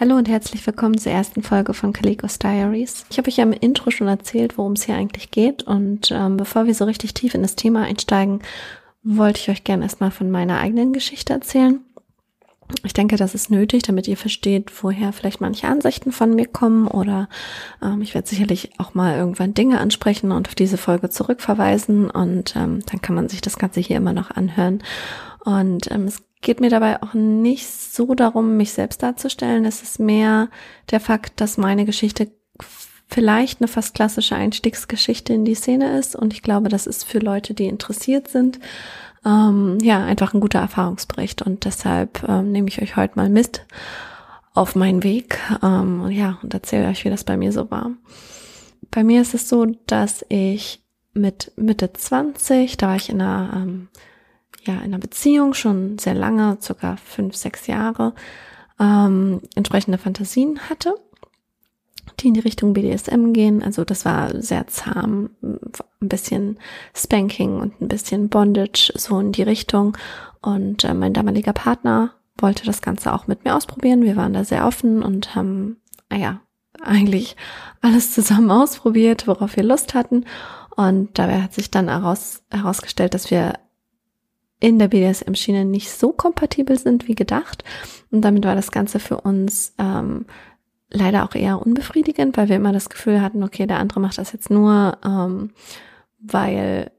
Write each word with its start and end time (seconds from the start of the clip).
Hallo 0.00 0.14
und 0.14 0.28
herzlich 0.28 0.64
willkommen 0.64 0.96
zur 0.96 1.10
ersten 1.10 1.42
Folge 1.42 1.74
von 1.74 1.92
Calicos 1.92 2.38
Diaries. 2.38 3.04
Ich 3.10 3.18
habe 3.18 3.26
euch 3.26 3.38
ja 3.38 3.42
im 3.42 3.52
Intro 3.52 3.90
schon 3.90 4.06
erzählt, 4.06 4.56
worum 4.56 4.74
es 4.74 4.84
hier 4.84 4.94
eigentlich 4.94 5.32
geht. 5.32 5.64
Und 5.64 6.12
ähm, 6.12 6.36
bevor 6.36 6.66
wir 6.66 6.74
so 6.74 6.84
richtig 6.84 7.14
tief 7.14 7.34
in 7.34 7.42
das 7.42 7.56
Thema 7.56 7.82
einsteigen, 7.82 8.40
wollte 9.02 9.40
ich 9.40 9.50
euch 9.50 9.64
gerne 9.64 9.82
erstmal 9.82 10.12
von 10.12 10.30
meiner 10.30 10.60
eigenen 10.60 10.92
Geschichte 10.92 11.32
erzählen. 11.32 11.80
Ich 12.84 12.92
denke, 12.92 13.16
das 13.16 13.34
ist 13.34 13.50
nötig, 13.50 13.82
damit 13.82 14.06
ihr 14.06 14.16
versteht, 14.16 14.70
woher 14.84 15.12
vielleicht 15.12 15.40
manche 15.40 15.66
Ansichten 15.66 16.12
von 16.12 16.32
mir 16.32 16.46
kommen 16.46 16.86
oder 16.86 17.28
ähm, 17.82 18.00
ich 18.00 18.14
werde 18.14 18.28
sicherlich 18.28 18.70
auch 18.78 18.94
mal 18.94 19.16
irgendwann 19.16 19.54
Dinge 19.54 19.80
ansprechen 19.80 20.30
und 20.30 20.46
auf 20.46 20.54
diese 20.54 20.78
Folge 20.78 21.10
zurückverweisen 21.10 22.08
und 22.08 22.54
ähm, 22.54 22.84
dann 22.86 23.02
kann 23.02 23.16
man 23.16 23.28
sich 23.28 23.40
das 23.40 23.58
Ganze 23.58 23.80
hier 23.80 23.96
immer 23.96 24.12
noch 24.12 24.30
anhören. 24.30 24.80
Und 25.44 25.90
ähm, 25.90 26.04
es 26.04 26.22
geht 26.40 26.60
mir 26.60 26.70
dabei 26.70 27.02
auch 27.02 27.14
nicht 27.14 27.66
so 27.68 28.14
darum, 28.14 28.56
mich 28.56 28.72
selbst 28.72 29.02
darzustellen. 29.02 29.64
Es 29.64 29.82
ist 29.82 29.98
mehr 29.98 30.48
der 30.90 31.00
Fakt, 31.00 31.40
dass 31.40 31.58
meine 31.58 31.84
Geschichte 31.84 32.30
vielleicht 33.08 33.60
eine 33.60 33.68
fast 33.68 33.94
klassische 33.94 34.36
Einstiegsgeschichte 34.36 35.32
in 35.32 35.44
die 35.44 35.54
Szene 35.54 35.98
ist. 35.98 36.14
Und 36.14 36.32
ich 36.32 36.42
glaube, 36.42 36.68
das 36.68 36.86
ist 36.86 37.04
für 37.04 37.18
Leute, 37.18 37.54
die 37.54 37.66
interessiert 37.66 38.28
sind, 38.28 38.60
ähm, 39.24 39.78
ja, 39.82 40.04
einfach 40.04 40.34
ein 40.34 40.40
guter 40.40 40.60
Erfahrungsbericht. 40.60 41.42
Und 41.42 41.64
deshalb 41.64 42.22
ähm, 42.28 42.52
nehme 42.52 42.68
ich 42.68 42.80
euch 42.82 42.96
heute 42.96 43.16
mal 43.16 43.30
mit 43.30 43.66
auf 44.54 44.74
meinen 44.74 45.02
Weg. 45.02 45.38
Ähm, 45.62 46.10
ja, 46.10 46.38
und 46.42 46.54
erzähle 46.54 46.88
euch, 46.88 47.04
wie 47.04 47.10
das 47.10 47.24
bei 47.24 47.36
mir 47.36 47.52
so 47.52 47.70
war. 47.70 47.90
Bei 48.90 49.04
mir 49.04 49.22
ist 49.22 49.34
es 49.34 49.48
so, 49.48 49.66
dass 49.86 50.24
ich 50.28 50.82
mit 51.14 51.52
Mitte 51.56 51.92
20, 51.92 52.76
da 52.76 52.88
war 52.88 52.96
ich 52.96 53.08
in 53.08 53.20
einer 53.20 53.50
ähm, 53.54 53.88
ja 54.64 54.74
in 54.74 54.84
einer 54.84 54.98
Beziehung 54.98 55.54
schon 55.54 55.98
sehr 55.98 56.14
lange, 56.14 56.58
circa 56.60 56.96
fünf, 56.96 57.36
sechs 57.36 57.66
Jahre, 57.66 58.14
ähm, 58.78 59.40
entsprechende 59.54 59.98
Fantasien 59.98 60.60
hatte, 60.68 60.94
die 62.20 62.28
in 62.28 62.34
die 62.34 62.40
Richtung 62.40 62.72
BDSM 62.72 63.32
gehen. 63.32 63.62
Also 63.62 63.84
das 63.84 64.04
war 64.04 64.40
sehr 64.40 64.66
zahm, 64.66 65.30
ein 65.42 66.08
bisschen 66.08 66.58
Spanking 66.94 67.60
und 67.60 67.80
ein 67.80 67.88
bisschen 67.88 68.28
Bondage, 68.28 68.92
so 68.96 69.18
in 69.18 69.32
die 69.32 69.42
Richtung. 69.42 69.96
Und 70.40 70.84
äh, 70.84 70.94
mein 70.94 71.14
damaliger 71.14 71.52
Partner 71.52 72.12
wollte 72.36 72.64
das 72.64 72.82
Ganze 72.82 73.12
auch 73.12 73.26
mit 73.26 73.44
mir 73.44 73.56
ausprobieren. 73.56 74.02
Wir 74.02 74.16
waren 74.16 74.32
da 74.32 74.44
sehr 74.44 74.66
offen 74.66 75.02
und 75.02 75.34
haben, 75.34 75.78
naja, 76.08 76.40
eigentlich 76.80 77.36
alles 77.80 78.12
zusammen 78.12 78.50
ausprobiert, 78.50 79.26
worauf 79.26 79.56
wir 79.56 79.64
Lust 79.64 79.94
hatten. 79.94 80.24
Und 80.76 81.18
dabei 81.18 81.42
hat 81.42 81.54
sich 81.54 81.70
dann 81.70 81.88
heraus, 81.88 82.42
herausgestellt, 82.50 83.14
dass 83.14 83.32
wir 83.32 83.54
in 84.60 84.78
der 84.78 84.88
BDSM-Schiene 84.88 85.64
nicht 85.64 85.90
so 85.90 86.12
kompatibel 86.12 86.78
sind 86.78 87.08
wie 87.08 87.14
gedacht. 87.14 87.64
Und 88.10 88.22
damit 88.22 88.44
war 88.44 88.54
das 88.54 88.70
Ganze 88.72 88.98
für 88.98 89.20
uns 89.20 89.74
ähm, 89.78 90.26
leider 90.90 91.24
auch 91.24 91.34
eher 91.34 91.60
unbefriedigend, 91.60 92.36
weil 92.36 92.48
wir 92.48 92.56
immer 92.56 92.72
das 92.72 92.88
Gefühl 92.88 93.22
hatten, 93.22 93.42
okay, 93.42 93.66
der 93.66 93.78
andere 93.78 94.00
macht 94.00 94.18
das 94.18 94.32
jetzt 94.32 94.50
nur, 94.50 94.98
ähm, 95.04 95.50
weil 96.18 96.90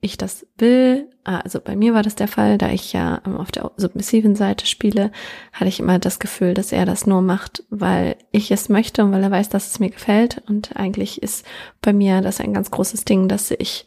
ich 0.00 0.16
das 0.16 0.46
will. 0.58 1.08
Ah, 1.24 1.38
also 1.38 1.60
bei 1.60 1.76
mir 1.76 1.94
war 1.94 2.02
das 2.02 2.16
der 2.16 2.26
Fall, 2.26 2.58
da 2.58 2.70
ich 2.70 2.92
ja 2.92 3.22
ähm, 3.24 3.36
auf 3.36 3.52
der 3.52 3.70
submissiven 3.76 4.34
Seite 4.34 4.66
spiele, 4.66 5.12
hatte 5.52 5.68
ich 5.68 5.78
immer 5.78 5.98
das 6.00 6.18
Gefühl, 6.18 6.54
dass 6.54 6.72
er 6.72 6.86
das 6.86 7.06
nur 7.06 7.22
macht, 7.22 7.62
weil 7.70 8.16
ich 8.32 8.50
es 8.50 8.68
möchte 8.68 9.04
und 9.04 9.12
weil 9.12 9.22
er 9.22 9.30
weiß, 9.30 9.48
dass 9.48 9.68
es 9.70 9.78
mir 9.78 9.90
gefällt. 9.90 10.42
Und 10.48 10.76
eigentlich 10.76 11.22
ist 11.22 11.46
bei 11.80 11.92
mir 11.92 12.20
das 12.20 12.40
ein 12.40 12.52
ganz 12.52 12.70
großes 12.72 13.04
Ding, 13.04 13.28
dass 13.28 13.52
ich 13.52 13.86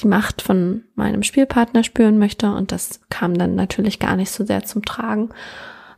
die 0.00 0.08
Macht 0.08 0.42
von 0.42 0.84
meinem 0.94 1.22
Spielpartner 1.22 1.84
spüren 1.84 2.18
möchte 2.18 2.52
und 2.52 2.72
das 2.72 3.00
kam 3.10 3.36
dann 3.36 3.54
natürlich 3.54 3.98
gar 3.98 4.16
nicht 4.16 4.30
so 4.30 4.44
sehr 4.44 4.64
zum 4.64 4.84
Tragen. 4.84 5.30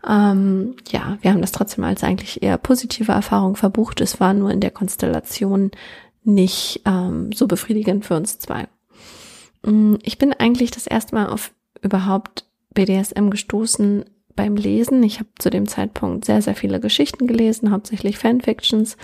Ähm, 0.08 0.76
ja, 0.88 1.18
wir 1.20 1.30
haben 1.30 1.40
das 1.40 1.52
trotzdem 1.52 1.84
als 1.84 2.02
eigentlich 2.02 2.42
eher 2.42 2.58
positive 2.58 3.12
Erfahrung 3.12 3.56
verbucht. 3.56 4.00
Es 4.00 4.20
war 4.20 4.32
nur 4.32 4.50
in 4.50 4.60
der 4.60 4.70
Konstellation 4.70 5.70
nicht 6.24 6.82
ähm, 6.86 7.32
so 7.32 7.46
befriedigend 7.46 8.06
für 8.06 8.16
uns 8.16 8.38
zwei. 8.38 8.66
Mm, 9.64 9.96
ich 10.02 10.18
bin 10.18 10.32
eigentlich 10.32 10.70
das 10.70 10.86
erste 10.86 11.14
Mal 11.14 11.26
auf 11.28 11.52
überhaupt 11.82 12.46
BDSM 12.74 13.30
gestoßen 13.30 14.04
beim 14.36 14.56
Lesen. 14.56 15.02
Ich 15.02 15.18
habe 15.18 15.28
zu 15.38 15.50
dem 15.50 15.66
Zeitpunkt 15.66 16.24
sehr, 16.24 16.40
sehr 16.40 16.54
viele 16.54 16.80
Geschichten 16.80 17.26
gelesen, 17.26 17.70
hauptsächlich 17.70 18.18
Fanfictions. 18.18 18.96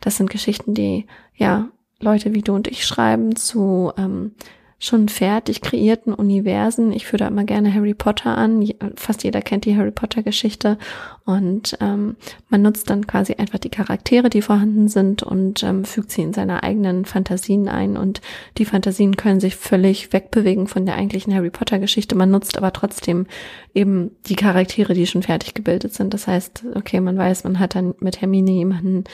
Das 0.00 0.16
sind 0.16 0.30
Geschichten, 0.30 0.74
die 0.74 1.06
ja 1.34 1.68
Leute 2.04 2.34
wie 2.34 2.42
du 2.42 2.54
und 2.54 2.68
ich 2.68 2.86
schreiben 2.86 3.34
zu 3.34 3.92
ähm, 3.96 4.32
schon 4.78 5.08
fertig 5.08 5.60
kreierten 5.60 6.12
Universen. 6.12 6.92
Ich 6.92 7.06
führe 7.06 7.24
da 7.24 7.28
immer 7.28 7.44
gerne 7.44 7.72
Harry 7.72 7.94
Potter 7.94 8.36
an. 8.36 8.68
Fast 8.96 9.24
jeder 9.24 9.40
kennt 9.40 9.64
die 9.64 9.76
Harry 9.76 9.90
Potter 9.90 10.22
Geschichte. 10.22 10.78
Und 11.24 11.78
ähm, 11.80 12.16
man 12.50 12.62
nutzt 12.62 12.90
dann 12.90 13.06
quasi 13.06 13.34
einfach 13.34 13.58
die 13.58 13.70
Charaktere, 13.70 14.28
die 14.28 14.42
vorhanden 14.42 14.88
sind 14.88 15.22
und 15.22 15.62
ähm, 15.62 15.84
fügt 15.84 16.10
sie 16.10 16.22
in 16.22 16.34
seine 16.34 16.62
eigenen 16.62 17.06
Fantasien 17.06 17.68
ein. 17.68 17.96
Und 17.96 18.20
die 18.58 18.66
Fantasien 18.66 19.16
können 19.16 19.40
sich 19.40 19.56
völlig 19.56 20.12
wegbewegen 20.12 20.66
von 20.66 20.84
der 20.84 20.96
eigentlichen 20.96 21.34
Harry 21.34 21.50
Potter 21.50 21.78
Geschichte. 21.78 22.14
Man 22.14 22.30
nutzt 22.30 22.58
aber 22.58 22.72
trotzdem 22.72 23.26
eben 23.72 24.10
die 24.26 24.36
Charaktere, 24.36 24.92
die 24.92 25.06
schon 25.06 25.22
fertig 25.22 25.54
gebildet 25.54 25.94
sind. 25.94 26.12
Das 26.12 26.26
heißt, 26.26 26.64
okay, 26.74 27.00
man 27.00 27.16
weiß, 27.16 27.44
man 27.44 27.58
hat 27.58 27.74
dann 27.74 27.94
mit 28.00 28.20
Hermine 28.20 28.50
jemanden 28.50 29.04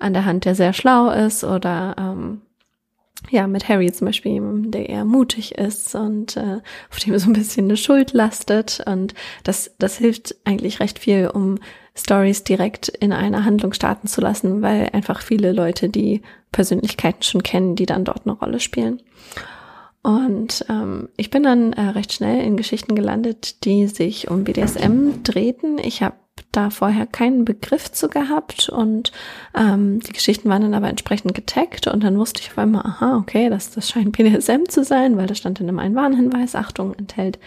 an 0.00 0.12
der 0.12 0.24
Hand, 0.24 0.44
der 0.46 0.54
sehr 0.54 0.72
schlau 0.72 1.10
ist 1.10 1.44
oder 1.44 1.94
ähm, 1.98 2.40
ja, 3.28 3.46
mit 3.46 3.68
Harry 3.68 3.92
zum 3.92 4.06
Beispiel, 4.06 4.40
der 4.66 4.88
eher 4.88 5.04
mutig 5.04 5.56
ist 5.56 5.94
und 5.94 6.36
äh, 6.36 6.60
auf 6.90 6.98
dem 6.98 7.18
so 7.18 7.28
ein 7.28 7.34
bisschen 7.34 7.66
eine 7.66 7.76
Schuld 7.76 8.12
lastet. 8.12 8.82
Und 8.86 9.14
das, 9.44 9.72
das 9.78 9.98
hilft 9.98 10.36
eigentlich 10.44 10.80
recht 10.80 10.98
viel, 10.98 11.28
um 11.28 11.58
Stories 11.94 12.44
direkt 12.44 12.88
in 12.88 13.12
einer 13.12 13.44
Handlung 13.44 13.72
starten 13.72 14.08
zu 14.08 14.20
lassen, 14.20 14.62
weil 14.62 14.90
einfach 14.92 15.20
viele 15.22 15.52
Leute 15.52 15.88
die 15.88 16.22
Persönlichkeiten 16.52 17.22
schon 17.22 17.42
kennen, 17.42 17.76
die 17.76 17.86
dann 17.86 18.04
dort 18.04 18.26
eine 18.26 18.34
Rolle 18.34 18.60
spielen. 18.60 19.02
Und 20.02 20.64
ähm, 20.70 21.10
ich 21.16 21.28
bin 21.30 21.42
dann 21.42 21.74
äh, 21.74 21.82
recht 21.90 22.12
schnell 22.12 22.42
in 22.42 22.56
Geschichten 22.56 22.94
gelandet, 22.94 23.64
die 23.64 23.86
sich 23.86 24.30
um 24.30 24.44
BDSM 24.44 25.22
drehten. 25.22 25.78
Ich 25.78 26.02
habe 26.02 26.14
da 26.52 26.70
vorher 26.70 27.06
keinen 27.06 27.44
Begriff 27.44 27.92
zu 27.92 28.08
gehabt 28.08 28.68
und 28.68 29.12
ähm, 29.54 30.00
die 30.00 30.12
Geschichten 30.12 30.48
waren 30.48 30.62
dann 30.62 30.74
aber 30.74 30.88
entsprechend 30.88 31.34
getaggt 31.34 31.86
und 31.86 32.02
dann 32.02 32.18
wusste 32.18 32.40
ich 32.40 32.50
auf 32.50 32.58
einmal, 32.58 32.84
aha, 32.84 33.18
okay, 33.18 33.48
das, 33.48 33.70
das 33.70 33.88
scheint 33.88 34.16
BDSM 34.16 34.64
zu 34.68 34.82
sein, 34.82 35.16
weil 35.16 35.26
da 35.26 35.34
stand 35.34 35.60
in 35.60 35.68
einem 35.68 35.78
Einwarnhinweis, 35.78 36.56
Achtung, 36.56 36.94
enthält 36.94 37.38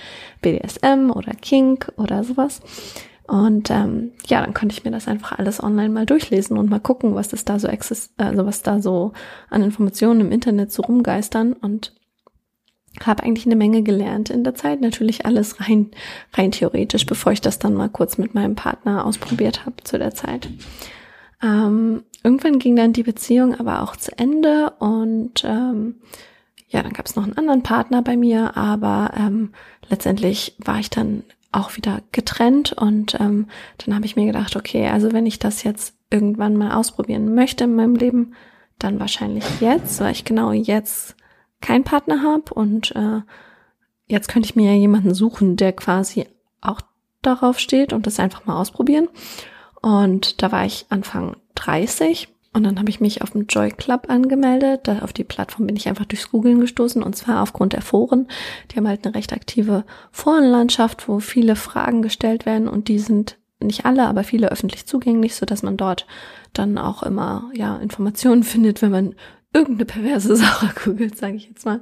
BDSM 0.42 1.12
oder 1.12 1.34
Kink 1.34 1.92
oder 1.98 2.24
sowas. 2.24 2.62
Und 3.26 3.70
ähm, 3.72 4.12
ja, 4.28 4.42
dann 4.42 4.54
konnte 4.54 4.74
ich 4.74 4.84
mir 4.84 4.92
das 4.92 5.08
einfach 5.08 5.38
alles 5.38 5.64
online 5.64 5.90
mal 5.90 6.06
durchlesen 6.06 6.58
und 6.58 6.70
mal 6.70 6.80
gucken, 6.80 7.16
was 7.16 7.30
das 7.30 7.46
da 7.46 7.58
so 7.58 7.68
exist 7.68 8.14
also 8.18 8.46
was 8.46 8.64
da 8.64 8.82
so 8.82 9.14
an 9.50 9.64
Informationen 9.64 10.22
im 10.22 10.32
Internet 10.32 10.72
so 10.72 10.82
rumgeistern 10.82 11.54
und 11.54 11.94
habe 13.02 13.24
eigentlich 13.24 13.46
eine 13.46 13.56
Menge 13.56 13.82
gelernt 13.82 14.30
in 14.30 14.44
der 14.44 14.56
Zeit. 14.56 14.82
Natürlich 14.82 15.26
alles 15.26 15.60
rein, 15.60 15.92
rein 16.34 16.52
theoretisch, 16.52 17.06
bevor 17.06 17.32
ich 17.32 17.42
das 17.42 17.60
dann 17.60 17.74
mal 17.74 17.90
kurz 17.90 18.18
mit 18.18 18.36
meinem 18.36 18.56
Partner 18.56 19.06
ausprobiert 19.06 19.66
habe 19.66 19.84
zu 19.84 19.98
der 19.98 20.14
Zeit. 20.14 20.50
Ähm, 21.42 22.04
irgendwann 22.24 22.60
ging 22.60 22.76
dann 22.76 22.94
die 22.94 23.04
Beziehung 23.04 23.60
aber 23.60 23.82
auch 23.82 23.96
zu 23.96 24.18
Ende 24.18 24.72
und 24.80 25.44
ähm, 25.44 25.96
ja, 26.70 26.82
dann 26.82 26.94
gab 26.94 27.06
es 27.06 27.16
noch 27.16 27.24
einen 27.24 27.38
anderen 27.38 27.64
Partner 27.64 28.02
bei 28.02 28.18
mir, 28.18 28.56
aber 28.58 29.12
ähm, 29.16 29.52
letztendlich 29.90 30.56
war 30.58 30.80
ich 30.80 30.90
dann 30.90 31.24
auch 31.52 31.78
wieder 31.78 32.02
getrennt 32.12 32.74
und 32.74 33.20
ähm, 33.20 33.48
dann 33.78 33.94
habe 33.94 34.06
ich 34.06 34.16
mir 34.16 34.26
gedacht, 34.26 34.56
okay, 34.56 34.88
also 34.88 35.12
wenn 35.12 35.26
ich 35.26 35.38
das 35.38 35.64
jetzt 35.64 35.94
irgendwann 36.10 36.58
mal 36.58 36.74
ausprobieren 36.74 37.36
möchte 37.36 37.66
in 37.66 37.76
meinem 37.76 37.96
Leben, 37.96 38.34
dann 38.80 39.00
wahrscheinlich 39.00 39.46
jetzt, 39.62 40.00
weil 40.00 40.14
ich 40.14 40.26
genau 40.26 40.52
jetzt 40.52 41.16
keinen 41.64 41.84
Partner 41.84 42.22
habe 42.22 42.54
und 42.54 42.96
äh, 42.96 43.22
jetzt 44.06 44.28
könnte 44.28 44.48
ich 44.48 44.56
mir 44.56 44.72
ja 44.72 44.78
jemanden 44.78 45.14
suchen, 45.16 45.56
der 45.56 45.74
quasi 45.74 46.28
auch 46.62 46.82
darauf 47.22 47.58
steht 47.58 47.94
und 47.94 48.06
das 48.06 48.20
einfach 48.20 48.46
mal 48.46 48.60
ausprobieren. 48.60 49.08
Und 49.82 50.42
da 50.44 50.52
war 50.52 50.66
ich 50.66 50.86
Anfang 50.90 51.38
30 51.56 52.30
und 52.54 52.64
dann 52.64 52.78
habe 52.78 52.90
ich 52.90 53.02
mich 53.02 53.22
auf 53.22 53.32
dem 53.32 53.48
Joy 53.48 53.72
Club 53.72 54.06
angemeldet. 54.10 54.82
Da 54.84 55.00
auf 55.00 55.12
die 55.14 55.24
Plattform 55.24 55.66
bin 55.66 55.76
ich 55.76 55.88
einfach 55.88 56.06
durchs 56.06 56.30
Googlen 56.30 56.60
gestoßen 56.60 57.02
und 57.02 57.16
zwar 57.16 57.42
aufgrund 57.42 57.74
der 57.74 57.82
Foren. 57.82 58.28
Die 58.72 58.78
haben 58.78 58.88
halt 58.88 59.06
eine 59.06 59.16
recht 59.16 59.34
aktive 59.34 59.86
Forenlandschaft, 60.12 61.08
wo 61.08 61.20
viele 61.20 61.56
Fragen 61.56 62.02
gestellt 62.02 62.46
werden 62.46 62.68
und 62.68 62.88
die 62.90 63.00
sind 63.00 63.38
nicht 63.60 63.86
alle, 63.86 64.06
aber 64.06 64.24
viele 64.24 64.52
öffentlich 64.52 64.86
zugänglich, 64.86 65.36
so 65.36 65.46
dass 65.46 65.64
man 65.64 65.78
dort 65.78 66.06
dann 66.52 66.78
auch 66.78 67.02
immer 67.04 67.50
ja 67.54 67.78
Informationen 67.78 68.44
findet, 68.44 68.82
wenn 68.82 68.92
man 68.92 69.16
irgendeine 69.54 69.86
perverse 69.86 70.36
Sache 70.36 70.74
googelt, 70.84 71.18
sage 71.18 71.36
ich 71.36 71.48
jetzt 71.48 71.66
mal. 71.66 71.82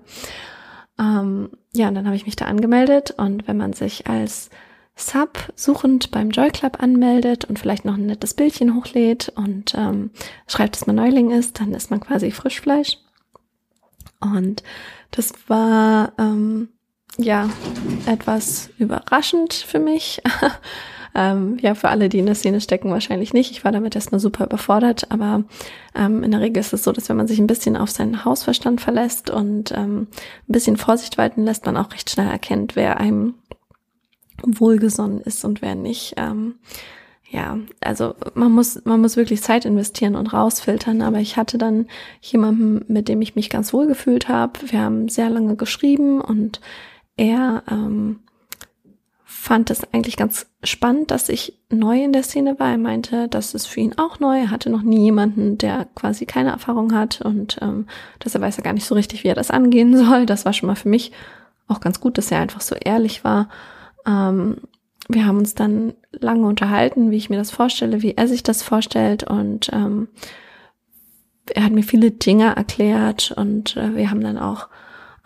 Ähm, 0.99 1.49
ja, 1.73 1.87
und 1.87 1.95
dann 1.95 2.05
habe 2.05 2.15
ich 2.15 2.25
mich 2.25 2.35
da 2.35 2.45
angemeldet 2.45 3.11
und 3.17 3.47
wenn 3.47 3.57
man 3.57 3.73
sich 3.73 4.07
als 4.07 4.49
Sub 4.95 5.51
suchend 5.55 6.11
beim 6.11 6.29
Joy 6.29 6.49
Club 6.51 6.81
anmeldet 6.81 7.45
und 7.45 7.57
vielleicht 7.57 7.85
noch 7.85 7.95
ein 7.95 8.05
nettes 8.05 8.33
Bildchen 8.33 8.75
hochlädt 8.75 9.29
und 9.35 9.73
ähm, 9.75 10.11
schreibt, 10.47 10.75
dass 10.75 10.85
man 10.85 10.97
Neuling 10.97 11.31
ist, 11.31 11.59
dann 11.59 11.73
ist 11.73 11.89
man 11.89 12.01
quasi 12.01 12.31
Frischfleisch. 12.31 12.97
Und 14.19 14.63
das 15.11 15.33
war 15.47 16.13
ähm, 16.19 16.69
ja 17.17 17.49
etwas 18.05 18.69
überraschend 18.77 19.53
für 19.53 19.79
mich. 19.79 20.21
ähm, 21.13 21.57
ja, 21.61 21.75
für 21.75 21.89
alle, 21.89 22.09
die 22.09 22.19
in 22.19 22.25
der 22.25 22.35
Szene 22.35 22.61
stecken, 22.61 22.91
wahrscheinlich 22.91 23.33
nicht. 23.33 23.51
Ich 23.51 23.63
war 23.65 23.71
damit 23.71 23.95
erstmal 23.95 24.19
super 24.19 24.45
überfordert, 24.45 25.11
aber 25.11 25.43
ähm, 25.95 26.23
in 26.23 26.31
der 26.31 26.41
Regel 26.41 26.59
ist 26.59 26.73
es 26.73 26.83
so, 26.83 26.91
dass 26.91 27.09
wenn 27.09 27.17
man 27.17 27.27
sich 27.27 27.39
ein 27.39 27.47
bisschen 27.47 27.75
auf 27.75 27.89
seinen 27.89 28.23
Hausverstand 28.23 28.81
verlässt 28.81 29.29
und 29.29 29.71
ähm, 29.71 30.07
ein 30.47 30.51
bisschen 30.51 30.77
Vorsicht 30.77 31.17
walten 31.17 31.43
lässt, 31.43 31.65
man 31.65 31.77
auch 31.77 31.91
recht 31.93 32.09
schnell 32.09 32.27
erkennt, 32.27 32.75
wer 32.75 32.99
einem 32.99 33.35
wohlgesonnen 34.43 35.21
ist 35.21 35.43
und 35.45 35.61
wer 35.61 35.75
nicht. 35.75 36.13
Ähm, 36.17 36.55
ja, 37.29 37.57
also 37.79 38.15
man 38.33 38.51
muss, 38.51 38.83
man 38.83 38.99
muss 38.99 39.15
wirklich 39.15 39.41
Zeit 39.41 39.63
investieren 39.63 40.15
und 40.15 40.33
rausfiltern. 40.33 41.01
Aber 41.01 41.19
ich 41.19 41.37
hatte 41.37 41.57
dann 41.57 41.87
jemanden, 42.19 42.83
mit 42.91 43.07
dem 43.07 43.21
ich 43.21 43.35
mich 43.35 43.49
ganz 43.49 43.73
wohl 43.73 43.87
gefühlt 43.87 44.27
habe. 44.27 44.59
Wir 44.65 44.81
haben 44.81 45.07
sehr 45.07 45.29
lange 45.29 45.55
geschrieben 45.55 46.19
und 46.19 46.59
er 47.15 47.63
ähm, 47.69 48.19
fand 49.41 49.71
es 49.71 49.91
eigentlich 49.91 50.17
ganz 50.17 50.45
spannend, 50.63 51.09
dass 51.09 51.27
ich 51.27 51.57
neu 51.71 52.03
in 52.03 52.13
der 52.13 52.21
Szene 52.21 52.59
war. 52.59 52.69
Er 52.69 52.77
meinte, 52.77 53.27
das 53.27 53.55
ist 53.55 53.65
für 53.65 53.79
ihn 53.79 53.97
auch 53.97 54.19
neu. 54.19 54.37
Er 54.37 54.51
hatte 54.51 54.69
noch 54.69 54.83
nie 54.83 55.05
jemanden, 55.05 55.57
der 55.57 55.87
quasi 55.95 56.27
keine 56.27 56.51
Erfahrung 56.51 56.93
hat 56.93 57.21
und 57.21 57.57
ähm, 57.59 57.87
dass 58.19 58.35
er 58.35 58.41
weiß 58.41 58.57
ja 58.57 58.63
gar 58.63 58.73
nicht 58.73 58.85
so 58.85 58.93
richtig, 58.93 59.23
wie 59.23 59.29
er 59.29 59.35
das 59.35 59.49
angehen 59.49 59.97
soll. 60.05 60.27
Das 60.27 60.45
war 60.45 60.53
schon 60.53 60.67
mal 60.67 60.75
für 60.75 60.89
mich 60.89 61.11
auch 61.67 61.79
ganz 61.79 61.99
gut, 61.99 62.19
dass 62.19 62.31
er 62.31 62.39
einfach 62.39 62.61
so 62.61 62.75
ehrlich 62.75 63.23
war. 63.23 63.49
Ähm, 64.05 64.57
wir 65.09 65.25
haben 65.25 65.39
uns 65.39 65.55
dann 65.55 65.95
lange 66.11 66.45
unterhalten, 66.45 67.09
wie 67.09 67.17
ich 67.17 67.31
mir 67.31 67.37
das 67.37 67.49
vorstelle, 67.49 68.03
wie 68.03 68.15
er 68.15 68.27
sich 68.27 68.43
das 68.43 68.61
vorstellt 68.61 69.23
und 69.23 69.71
ähm, 69.73 70.07
er 71.51 71.63
hat 71.63 71.71
mir 71.71 71.83
viele 71.83 72.11
Dinge 72.11 72.55
erklärt 72.55 73.33
und 73.35 73.75
äh, 73.75 73.95
wir 73.95 74.11
haben 74.11 74.21
dann 74.21 74.37
auch, 74.37 74.67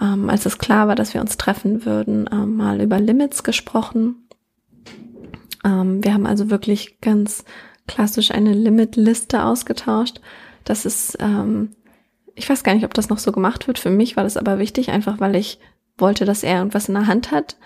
ähm, 0.02 0.30
als 0.30 0.46
es 0.46 0.58
klar 0.58 0.88
war, 0.88 0.96
dass 0.96 1.14
wir 1.14 1.22
uns 1.22 1.38
treffen 1.38 1.86
würden, 1.86 2.28
äh, 2.28 2.46
mal 2.46 2.82
über 2.82 3.00
Limits 3.00 3.44
gesprochen. 3.44 4.28
Ähm, 5.64 6.04
wir 6.04 6.14
haben 6.14 6.26
also 6.26 6.50
wirklich 6.50 7.00
ganz 7.02 7.46
klassisch 7.88 8.32
eine 8.32 8.54
Limitliste 8.54 9.44
ausgetauscht. 9.44 10.22
Das 10.64 10.86
ist, 10.86 11.18
ähm, 11.20 11.72
ich 12.34 12.50
weiß 12.50 12.64
gar 12.64 12.74
nicht, 12.74 12.86
ob 12.86 12.94
das 12.94 13.10
noch 13.10 13.20
so 13.20 13.32
gemacht 13.32 13.68
wird. 13.68 13.80
Für 13.80 13.90
mich 13.90 14.18
war 14.18 14.24
das 14.24 14.38
aber 14.38 14.60
wichtig, 14.60 14.90
einfach 14.90 15.20
weil 15.20 15.36
ich 15.36 15.60
wollte, 15.98 16.26
dass 16.26 16.44
er 16.44 16.58
irgendwas 16.58 16.90
in 16.90 16.96
der 16.96 17.08
Hand 17.08 17.32
hat, 17.32 17.58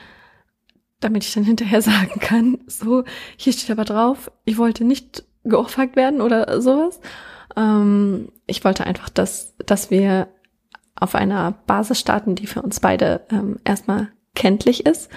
damit 1.00 1.24
ich 1.24 1.34
dann 1.34 1.44
hinterher 1.46 1.82
sagen 1.82 2.20
kann, 2.20 2.60
so, 2.68 3.04
hier 3.38 3.54
steht 3.54 3.72
aber 3.72 3.86
drauf, 3.86 4.32
ich 4.46 4.58
wollte 4.58 4.84
nicht 4.84 5.24
geohrfeigt 5.46 5.96
werden 5.96 6.22
oder 6.22 6.62
sowas. 6.62 7.00
Ähm, 7.56 8.30
ich 8.46 8.64
wollte 8.64 8.86
einfach, 8.86 9.10
dass, 9.10 9.56
dass 9.66 9.90
wir 9.90 10.28
auf 11.00 11.16
einer 11.16 11.54
Basis 11.66 12.00
starten, 12.00 12.36
die 12.36 12.48
für 12.48 12.62
uns 12.62 12.80
beide 12.80 13.22
ähm, 13.32 13.58
erstmal 13.64 14.10
kenntlich 14.36 14.86
ist. 14.86 15.10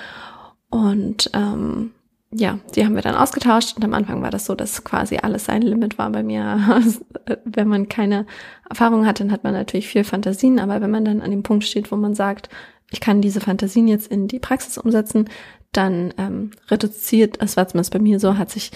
Und 0.70 1.30
ähm, 1.34 1.92
ja, 2.34 2.58
die 2.74 2.84
haben 2.84 2.94
wir 2.94 3.02
dann 3.02 3.14
ausgetauscht 3.14 3.76
und 3.76 3.84
am 3.84 3.92
Anfang 3.92 4.22
war 4.22 4.30
das 4.30 4.46
so, 4.46 4.54
dass 4.54 4.84
quasi 4.84 5.18
alles 5.18 5.48
ein 5.50 5.60
Limit 5.60 5.98
war 5.98 6.10
bei 6.10 6.22
mir. 6.22 6.82
wenn 7.44 7.68
man 7.68 7.88
keine 7.88 8.26
Erfahrung 8.68 9.06
hat, 9.06 9.20
dann 9.20 9.30
hat 9.30 9.44
man 9.44 9.52
natürlich 9.52 9.88
viel 9.88 10.04
Fantasien, 10.04 10.58
aber 10.58 10.80
wenn 10.80 10.90
man 10.90 11.04
dann 11.04 11.20
an 11.20 11.30
dem 11.30 11.42
Punkt 11.42 11.64
steht, 11.64 11.92
wo 11.92 11.96
man 11.96 12.14
sagt, 12.14 12.48
ich 12.90 13.00
kann 13.00 13.20
diese 13.20 13.40
Fantasien 13.40 13.86
jetzt 13.86 14.06
in 14.06 14.28
die 14.28 14.38
Praxis 14.38 14.78
umsetzen, 14.78 15.28
dann 15.72 16.14
ähm, 16.18 16.52
reduziert, 16.68 17.36
es 17.40 17.56
war 17.56 17.68
zumindest 17.68 17.92
bei 17.92 17.98
mir 17.98 18.18
so, 18.18 18.38
hat 18.38 18.50
sich 18.50 18.70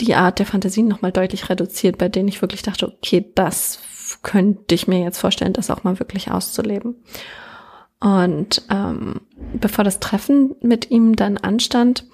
die 0.00 0.14
Art 0.14 0.38
der 0.38 0.46
Fantasien 0.46 0.86
nochmal 0.86 1.12
deutlich 1.12 1.48
reduziert, 1.48 1.98
bei 1.98 2.08
denen 2.08 2.28
ich 2.28 2.40
wirklich 2.40 2.62
dachte, 2.62 2.88
okay, 2.88 3.32
das 3.34 3.80
könnte 4.22 4.74
ich 4.74 4.88
mir 4.88 5.00
jetzt 5.00 5.18
vorstellen, 5.18 5.52
das 5.52 5.70
auch 5.70 5.84
mal 5.84 5.98
wirklich 5.98 6.30
auszuleben. 6.30 6.96
Und 8.00 8.62
ähm, 8.70 9.20
bevor 9.54 9.84
das 9.84 10.00
Treffen 10.00 10.54
mit 10.60 10.90
ihm 10.90 11.16
dann 11.16 11.36
anstand, 11.36 12.04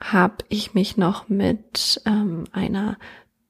habe 0.00 0.36
ich 0.48 0.74
mich 0.74 0.96
noch 0.96 1.28
mit 1.28 2.00
ähm, 2.06 2.44
einer 2.52 2.96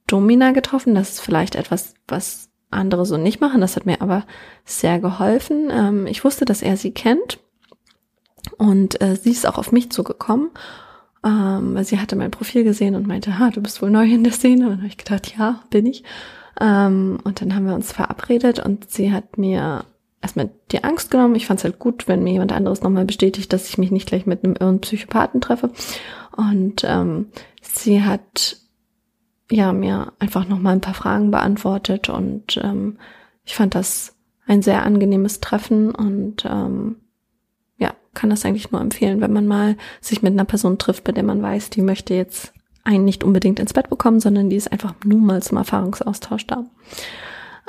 Domina 0.07 0.53
getroffen. 0.53 0.95
Das 0.95 1.11
ist 1.11 1.21
vielleicht 1.21 1.55
etwas, 1.55 1.95
was 2.09 2.49
andere 2.71 3.07
so 3.07 3.17
nicht 3.17 3.41
machen. 3.41 3.61
Das 3.61 3.77
hat 3.77 3.87
mir 3.87 4.01
aber 4.01 4.25
sehr 4.65 4.99
geholfen. 4.99 5.71
Ähm, 5.71 6.07
ich 6.07 6.25
wusste, 6.25 6.45
dass 6.45 6.63
er 6.63 6.77
sie 6.77 6.93
kennt 6.93 7.39
und 8.59 9.01
äh, 9.01 9.17
sie 9.17 9.31
ist 9.31 9.47
auch 9.47 9.59
auf 9.59 9.73
mich 9.73 9.91
zugekommen, 9.91 10.51
ähm, 11.25 11.83
sie 11.83 11.99
hatte 11.99 12.17
mein 12.17 12.31
Profil 12.31 12.65
gesehen 12.65 12.95
und 12.95 13.07
meinte, 13.07 13.39
ha, 13.39 13.51
du 13.51 13.61
bist 13.61 13.83
wohl 13.83 13.91
neu 13.91 14.05
in 14.05 14.25
der 14.25 14.33
Szene. 14.33 14.69
Und 14.69 14.79
habe 14.79 14.87
ich 14.87 14.97
gedacht, 14.97 15.35
ja, 15.37 15.63
bin 15.71 15.87
ich. 15.87 16.05
Ähm, 16.61 17.19
und 17.25 17.41
dann 17.41 17.55
haben 17.55 17.67
wir 17.67 17.75
uns 17.75 17.93
verabredet 17.93 18.59
und 18.59 18.91
sie 18.91 19.13
hat 19.13 19.39
mir 19.39 19.85
erstmal 20.23 20.51
die 20.73 20.85
Angst 20.85 21.11
genommen. 21.11 21.35
Ich 21.35 21.47
fand 21.47 21.61
es 21.61 21.65
halt 21.65 21.79
gut, 21.79 22.09
wenn 22.09 22.25
mir 22.25 22.33
jemand 22.33 22.53
anderes 22.53 22.83
nochmal 22.83 23.05
bestätigt, 23.05 23.53
dass 23.53 23.69
ich 23.69 23.79
mich 23.79 23.91
nicht 23.91 24.09
gleich 24.09 24.27
mit 24.27 24.45
einem 24.45 24.57
irren 24.57 24.81
Psychopathen 24.81 25.41
treffe. 25.41 25.71
Und 26.37 26.85
ähm, 26.85 27.29
sie 27.63 28.03
hat 28.03 28.59
ja 29.51 29.73
mir 29.73 30.13
einfach 30.19 30.49
nochmal 30.49 30.75
ein 30.75 30.81
paar 30.81 30.95
Fragen 30.95 31.31
beantwortet 31.31 32.09
und 32.09 32.59
ähm, 32.63 32.99
ich 33.45 33.55
fand 33.55 33.77
das 33.77 34.17
ein 34.47 34.61
sehr 34.61 34.85
angenehmes 34.85 35.41
Treffen 35.41 35.95
und 35.95 36.45
ähm, 36.45 36.97
kann 38.17 38.31
das 38.31 38.45
eigentlich 38.45 38.73
nur 38.73 38.81
empfehlen, 38.81 39.21
wenn 39.21 39.33
man 39.33 39.47
mal 39.47 39.77
sich 40.01 40.23
mit 40.23 40.33
einer 40.33 40.45
Person 40.45 40.79
trifft, 40.79 41.05
bei 41.05 41.13
der 41.13 41.23
man 41.23 41.41
weiß, 41.41 41.71
die 41.71 41.83
möchte 41.83 42.15
jetzt 42.15 42.53
einen 42.87 43.05
nicht 43.05 43.25
unbedingt 43.25 43.59
ins 43.61 43.73
Bett 43.73 43.91
bekommen, 43.91 44.21
sondern 44.21 44.49
die 44.49 44.57
ist 44.57 44.71
einfach 44.71 44.95
nur 45.05 45.19
mal 45.19 45.43
zum 45.43 45.59
Erfahrungsaustausch 45.59 46.47
da. 46.47 46.65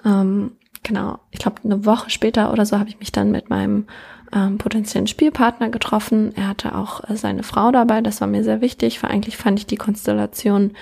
Ähm, 0.06 0.52
genau, 0.84 1.20
ich 1.32 1.40
glaube, 1.40 1.62
eine 1.64 1.86
Woche 1.86 2.10
später 2.10 2.54
oder 2.54 2.66
so 2.66 2.80
habe 2.80 2.90
ich 2.90 3.00
mich 3.00 3.12
dann 3.12 3.32
mit 3.32 3.50
meinem 3.50 3.88
ähm, 4.32 4.58
potenziellen 4.58 5.08
Spielpartner 5.08 5.70
getroffen. 5.70 6.34
Er 6.36 6.50
hatte 6.50 6.76
auch 6.76 7.10
äh, 7.10 7.16
seine 7.18 7.44
Frau 7.44 7.72
dabei, 7.72 8.02
das 8.02 8.22
war 8.22 8.28
mir 8.28 8.44
sehr 8.44 8.62
wichtig, 8.62 9.02
weil 9.02 9.12
eigentlich 9.12 9.38
fand 9.38 9.60
ich 9.60 9.66
die 9.66 9.78
Konstellation 9.78 10.74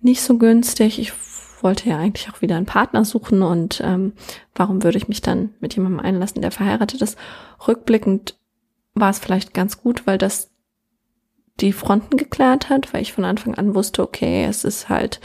nicht 0.00 0.22
so 0.22 0.38
günstig. 0.38 0.98
Ich 0.98 1.12
wollte 1.60 1.88
ja 1.88 1.98
eigentlich 1.98 2.30
auch 2.30 2.40
wieder 2.40 2.56
einen 2.56 2.66
Partner 2.66 3.04
suchen 3.04 3.42
und 3.42 3.80
ähm, 3.84 4.12
warum 4.54 4.82
würde 4.82 4.98
ich 4.98 5.08
mich 5.08 5.22
dann 5.22 5.50
mit 5.60 5.74
jemandem 5.74 6.00
einlassen, 6.00 6.42
der 6.42 6.50
verheiratet 6.50 7.02
ist? 7.02 7.18
Rückblickend 7.66 8.36
war 8.94 9.10
es 9.10 9.18
vielleicht 9.18 9.54
ganz 9.54 9.80
gut, 9.80 10.06
weil 10.06 10.18
das 10.18 10.47
die 11.60 11.72
Fronten 11.72 12.16
geklärt 12.16 12.70
hat, 12.70 12.92
weil 12.92 13.02
ich 13.02 13.12
von 13.12 13.24
Anfang 13.24 13.54
an 13.54 13.74
wusste, 13.74 14.02
okay, 14.02 14.44
es 14.44 14.64
ist 14.64 14.88
halt 14.88 15.20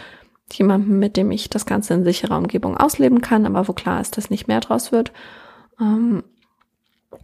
jemanden, 0.51 0.99
mit 0.99 1.17
dem 1.17 1.31
ich 1.31 1.49
das 1.49 1.65
Ganze 1.65 1.93
in 1.93 2.03
sicherer 2.03 2.37
Umgebung 2.37 2.77
ausleben 2.77 3.21
kann, 3.21 3.45
aber 3.45 3.67
wo 3.67 3.73
klar 3.73 4.01
ist, 4.01 4.17
dass 4.17 4.29
nicht 4.29 4.47
mehr 4.47 4.59
draus 4.59 4.91
wird. 4.91 5.11
Ähm, 5.79 6.23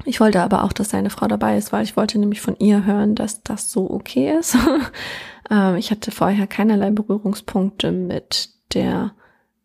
ich 0.06 0.20
wollte 0.20 0.42
aber 0.42 0.64
auch, 0.64 0.74
dass 0.74 0.90
seine 0.90 1.10
Frau 1.10 1.28
dabei 1.28 1.58
ist, 1.58 1.72
weil 1.72 1.84
ich 1.84 1.98
wollte 1.98 2.20
nämlich 2.20 2.42
von 2.42 2.56
ihr 2.60 2.86
hören, 2.86 3.16
dass 3.16 3.44
das 3.44 3.72
so 3.72 3.90
okay 3.90 4.38
ist. 4.38 4.58
ähm, 5.52 5.76
ich 5.76 5.92
hatte 5.92 6.12
vorher 6.12 6.48
keinerlei 6.48 6.92
Berührungspunkte 6.92 7.92
mit 7.92 8.50
der 8.74 9.12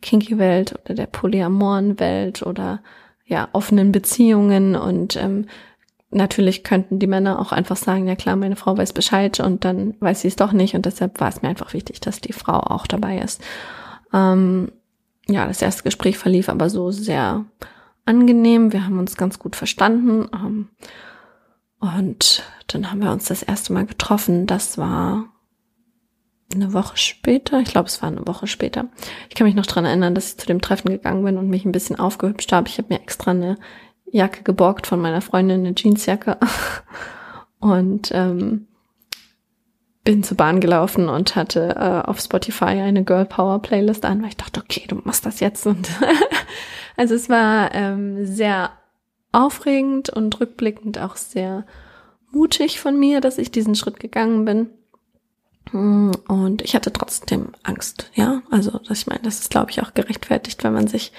Kinky-Welt 0.02 0.74
oder 0.84 0.94
der 0.94 1.06
polyamoren 1.06 1.98
Welt 2.00 2.42
oder 2.42 2.82
ja 3.26 3.48
offenen 3.52 3.92
Beziehungen 3.92 4.76
und 4.76 5.16
ähm, 5.16 5.46
natürlich 6.14 6.64
könnten 6.64 6.98
die 6.98 7.06
Männer 7.06 7.38
auch 7.38 7.52
einfach 7.52 7.76
sagen, 7.76 8.06
ja 8.06 8.16
klar, 8.16 8.36
meine 8.36 8.56
Frau 8.56 8.76
weiß 8.76 8.92
Bescheid 8.92 9.40
und 9.40 9.64
dann 9.64 9.94
weiß 10.00 10.22
sie 10.22 10.28
es 10.28 10.36
doch 10.36 10.52
nicht 10.52 10.74
und 10.74 10.86
deshalb 10.86 11.20
war 11.20 11.28
es 11.28 11.42
mir 11.42 11.48
einfach 11.48 11.72
wichtig, 11.72 12.00
dass 12.00 12.20
die 12.20 12.32
Frau 12.32 12.58
auch 12.58 12.86
dabei 12.86 13.18
ist. 13.18 13.42
Ähm, 14.12 14.72
ja, 15.28 15.46
das 15.46 15.62
erste 15.62 15.82
Gespräch 15.82 16.18
verlief 16.18 16.48
aber 16.48 16.70
so 16.70 16.90
sehr 16.90 17.44
angenehm. 18.04 18.72
Wir 18.72 18.84
haben 18.84 18.98
uns 18.98 19.16
ganz 19.16 19.38
gut 19.38 19.56
verstanden. 19.56 20.28
Ähm, 20.32 20.68
und 21.80 22.42
dann 22.68 22.90
haben 22.90 23.02
wir 23.02 23.10
uns 23.10 23.26
das 23.26 23.42
erste 23.42 23.72
Mal 23.72 23.86
getroffen. 23.86 24.46
Das 24.46 24.78
war 24.78 25.26
eine 26.54 26.72
Woche 26.72 26.96
später. 26.96 27.60
Ich 27.60 27.68
glaube, 27.68 27.88
es 27.88 28.02
war 28.02 28.10
eine 28.10 28.26
Woche 28.26 28.46
später. 28.46 28.86
Ich 29.28 29.34
kann 29.34 29.46
mich 29.46 29.56
noch 29.56 29.66
dran 29.66 29.84
erinnern, 29.84 30.14
dass 30.14 30.30
ich 30.30 30.38
zu 30.38 30.46
dem 30.46 30.60
Treffen 30.60 30.88
gegangen 30.88 31.24
bin 31.24 31.36
und 31.36 31.48
mich 31.48 31.64
ein 31.64 31.72
bisschen 31.72 31.98
aufgehübscht 31.98 32.52
habe. 32.52 32.68
Ich 32.68 32.78
habe 32.78 32.92
mir 32.92 33.00
extra 33.00 33.32
eine 33.32 33.58
Jacke 34.14 34.44
geborgt 34.44 34.86
von 34.86 35.00
meiner 35.00 35.20
Freundin, 35.20 35.60
eine 35.66 35.74
Jeansjacke. 35.76 36.38
Und 37.58 38.10
ähm, 38.12 38.68
bin 40.04 40.22
zur 40.22 40.36
Bahn 40.36 40.60
gelaufen 40.60 41.08
und 41.08 41.34
hatte 41.34 41.76
äh, 41.76 42.06
auf 42.06 42.20
Spotify 42.20 42.66
eine 42.66 43.04
Girl 43.04 43.24
Power 43.24 43.62
Playlist 43.62 44.04
an, 44.04 44.20
weil 44.20 44.28
ich 44.28 44.36
dachte, 44.36 44.60
okay, 44.60 44.84
du 44.86 44.96
machst 45.02 45.24
das 45.24 45.40
jetzt. 45.40 45.66
Und 45.66 45.88
also 46.98 47.14
es 47.14 47.30
war 47.30 47.74
ähm, 47.74 48.26
sehr 48.26 48.72
aufregend 49.32 50.10
und 50.10 50.38
rückblickend 50.40 50.98
auch 50.98 51.16
sehr 51.16 51.64
mutig 52.30 52.80
von 52.80 52.98
mir, 52.98 53.22
dass 53.22 53.38
ich 53.38 53.50
diesen 53.50 53.74
Schritt 53.74 53.98
gegangen 53.98 54.44
bin. 54.44 54.68
Und 55.72 56.60
ich 56.60 56.74
hatte 56.74 56.92
trotzdem 56.92 57.48
Angst, 57.62 58.10
ja. 58.14 58.42
Also, 58.50 58.80
ich 58.90 59.06
meine, 59.06 59.22
das 59.22 59.40
ist, 59.40 59.50
glaube 59.50 59.70
ich, 59.70 59.82
auch 59.82 59.94
gerechtfertigt, 59.94 60.62
wenn 60.62 60.74
man 60.74 60.86
sich 60.86 61.12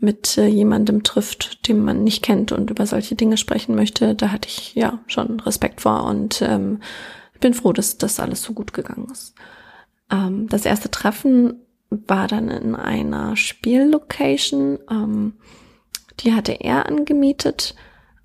mit 0.00 0.38
äh, 0.38 0.46
jemandem 0.46 1.02
trifft, 1.02 1.68
den 1.68 1.84
man 1.84 2.02
nicht 2.02 2.22
kennt 2.22 2.52
und 2.52 2.70
über 2.70 2.86
solche 2.86 3.14
Dinge 3.14 3.36
sprechen 3.36 3.74
möchte, 3.74 4.14
da 4.14 4.32
hatte 4.32 4.48
ich 4.48 4.74
ja 4.74 5.00
schon 5.06 5.40
Respekt 5.40 5.82
vor 5.82 6.04
und 6.04 6.42
ähm, 6.42 6.80
bin 7.40 7.54
froh, 7.54 7.72
dass 7.72 7.98
das 7.98 8.20
alles 8.20 8.42
so 8.42 8.52
gut 8.52 8.72
gegangen 8.72 9.08
ist. 9.10 9.34
Ähm, 10.10 10.48
das 10.48 10.64
erste 10.64 10.90
Treffen 10.90 11.54
war 11.90 12.28
dann 12.28 12.48
in 12.48 12.74
einer 12.74 13.36
Spiellocation, 13.36 14.78
ähm, 14.90 15.34
die 16.20 16.34
hatte 16.34 16.52
er 16.52 16.86
angemietet. 16.86 17.74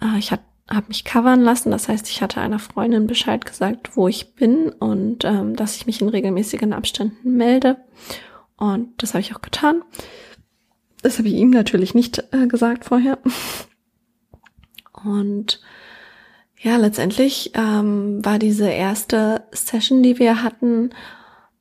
Äh, 0.01 0.17
ich 0.19 0.31
habe 0.31 0.43
mich 0.87 1.05
covern 1.05 1.41
lassen. 1.41 1.71
Das 1.71 1.87
heißt, 1.87 2.09
ich 2.09 2.21
hatte 2.21 2.41
einer 2.41 2.59
Freundin 2.59 3.07
Bescheid 3.07 3.45
gesagt, 3.45 3.95
wo 3.95 4.07
ich 4.07 4.35
bin 4.35 4.69
und 4.69 5.23
ähm, 5.23 5.55
dass 5.55 5.75
ich 5.75 5.85
mich 5.85 6.01
in 6.01 6.09
regelmäßigen 6.09 6.73
Abständen 6.73 7.35
melde. 7.37 7.77
Und 8.57 8.91
das 8.97 9.13
habe 9.13 9.21
ich 9.21 9.35
auch 9.35 9.41
getan. 9.41 9.83
Das 11.05 11.19
habe 11.19 11.27
ich 11.27 11.35
ihm 11.35 11.51
natürlich 11.51 11.93
nicht 11.93 12.23
äh, 12.31 12.47
gesagt 12.47 12.85
vorher. 12.85 13.19
Und 14.91 15.61
ja, 16.57 16.77
letztendlich 16.77 17.51
ähm, 17.53 18.25
war 18.25 18.39
diese 18.39 18.67
erste 18.67 19.45
Session, 19.51 20.01
die 20.01 20.17
wir 20.17 20.41
hatten, 20.41 20.89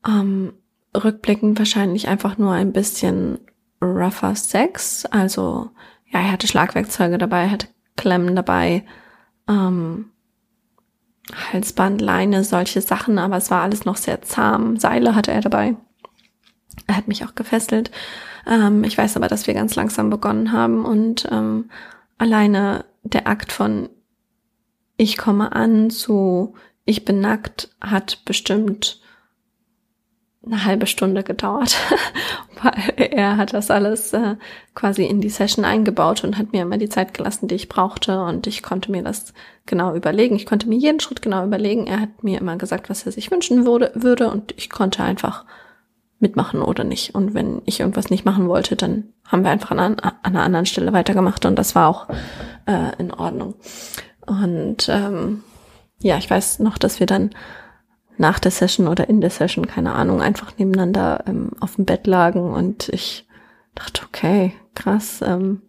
ähm, 0.09 0.55
rückblickend 0.97 1.59
wahrscheinlich 1.59 2.09
einfach 2.09 2.39
nur 2.39 2.53
ein 2.53 2.73
bisschen 2.73 3.39
rougher 3.83 4.35
Sex. 4.35 5.05
Also 5.05 5.69
ja, 6.07 6.21
er 6.21 6.33
hatte 6.33 6.47
Schlagwerkzeuge 6.47 7.19
dabei, 7.19 7.43
er 7.43 7.51
hatte 7.51 7.69
Klemmen 7.99 8.35
dabei, 8.35 8.87
ähm, 9.47 10.07
Halsband, 11.53 12.01
Leine, 12.01 12.45
solche 12.45 12.81
Sachen, 12.81 13.19
aber 13.19 13.37
es 13.37 13.51
war 13.51 13.61
alles 13.61 13.85
noch 13.85 13.99
sehr 13.99 14.23
zahm. 14.23 14.79
Seile 14.79 15.15
hatte 15.15 15.33
er 15.33 15.43
dabei. 15.43 15.77
Er 16.87 16.97
hat 16.97 17.09
mich 17.09 17.25
auch 17.25 17.35
gefesselt. 17.35 17.91
Ähm, 18.47 18.85
ich 18.85 18.97
weiß 18.97 19.17
aber, 19.17 19.29
dass 19.29 19.47
wir 19.47 19.55
ganz 19.55 19.75
langsam 19.75 20.11
begonnen 20.11 20.53
haben 20.53 20.85
und 20.85 21.29
ähm, 21.31 21.71
alleine 22.19 22.85
der 23.03 23.27
Akt 23.27 23.53
von 23.53 23.89
ich 24.97 25.17
komme 25.17 25.53
an 25.53 25.91
zu 25.91 26.55
ich 26.85 27.05
bin 27.05 27.21
nackt 27.21 27.71
hat 27.81 28.25
bestimmt 28.25 29.01
eine 30.47 30.65
halbe 30.65 30.87
Stunde 30.87 31.23
gedauert, 31.23 31.77
weil 32.63 32.93
er 32.97 33.37
hat 33.37 33.55
das 33.55 33.71
alles 33.71 34.13
äh, 34.13 34.37
quasi 34.75 35.05
in 35.05 35.21
die 35.21 35.31
Session 35.31 35.65
eingebaut 35.65 36.23
und 36.23 36.37
hat 36.37 36.53
mir 36.53 36.63
immer 36.63 36.77
die 36.77 36.89
Zeit 36.89 37.15
gelassen, 37.15 37.49
die 37.49 37.55
ich 37.55 37.69
brauchte 37.69 38.23
und 38.23 38.47
ich 38.47 38.63
konnte 38.63 38.91
mir 38.91 39.03
das 39.03 39.33
genau 39.67 39.95
überlegen. 39.95 40.37
Ich 40.37 40.47
konnte 40.47 40.69
mir 40.69 40.77
jeden 40.77 41.01
Schritt 41.01 41.23
genau 41.23 41.45
überlegen. 41.45 41.87
Er 41.87 42.01
hat 42.01 42.23
mir 42.23 42.39
immer 42.39 42.57
gesagt, 42.57 42.91
was 42.91 43.07
er 43.07 43.13
sich 43.13 43.31
wünschen 43.31 43.65
würde, 43.65 43.93
würde 43.95 44.31
und 44.31 44.53
ich 44.57 44.69
konnte 44.69 45.03
einfach 45.03 45.47
mitmachen 46.25 46.63
oder 46.63 46.83
nicht. 46.83 47.15
Und 47.15 47.35
wenn 47.35 47.61
ich 47.67 47.81
irgendwas 47.81 48.11
nicht 48.11 48.25
machen 48.25 48.49
wollte, 48.49 48.75
dann 48.75 49.05
haben 49.27 49.45
wir 49.45 49.51
einfach 49.51 49.71
an, 49.71 49.81
an 49.81 50.13
einer 50.23 50.43
anderen 50.43 50.67
Stelle 50.67 50.93
weitergemacht 50.93 51.45
und 51.45 51.57
das 51.57 51.75
war 51.75 51.89
auch 51.89 52.09
äh, 52.67 52.97
in 52.99 53.13
Ordnung. 53.13 53.55
Und 54.27 54.89
ähm, 54.89 55.43
ja, 56.01 56.17
ich 56.17 56.29
weiß 56.29 56.61
noch, 56.61 56.79
dass 56.79 56.99
wir 56.99 57.07
dann 57.07 57.31
nach 58.17 58.39
der 58.39 58.51
Session 58.51 58.89
oder 58.89 59.09
in 59.09 59.21
der 59.21 59.31
Session, 59.31 59.67
keine 59.67 59.93
Ahnung, 59.93 60.23
einfach 60.23 60.57
nebeneinander 60.57 61.25
ähm, 61.27 61.51
auf 61.61 61.77
dem 61.77 61.85
Bett 61.85 62.07
lagen 62.07 62.53
und 62.53 62.89
ich 62.89 63.29
dachte, 63.75 64.03
okay, 64.07 64.53
krass, 64.75 65.21
ähm, 65.23 65.61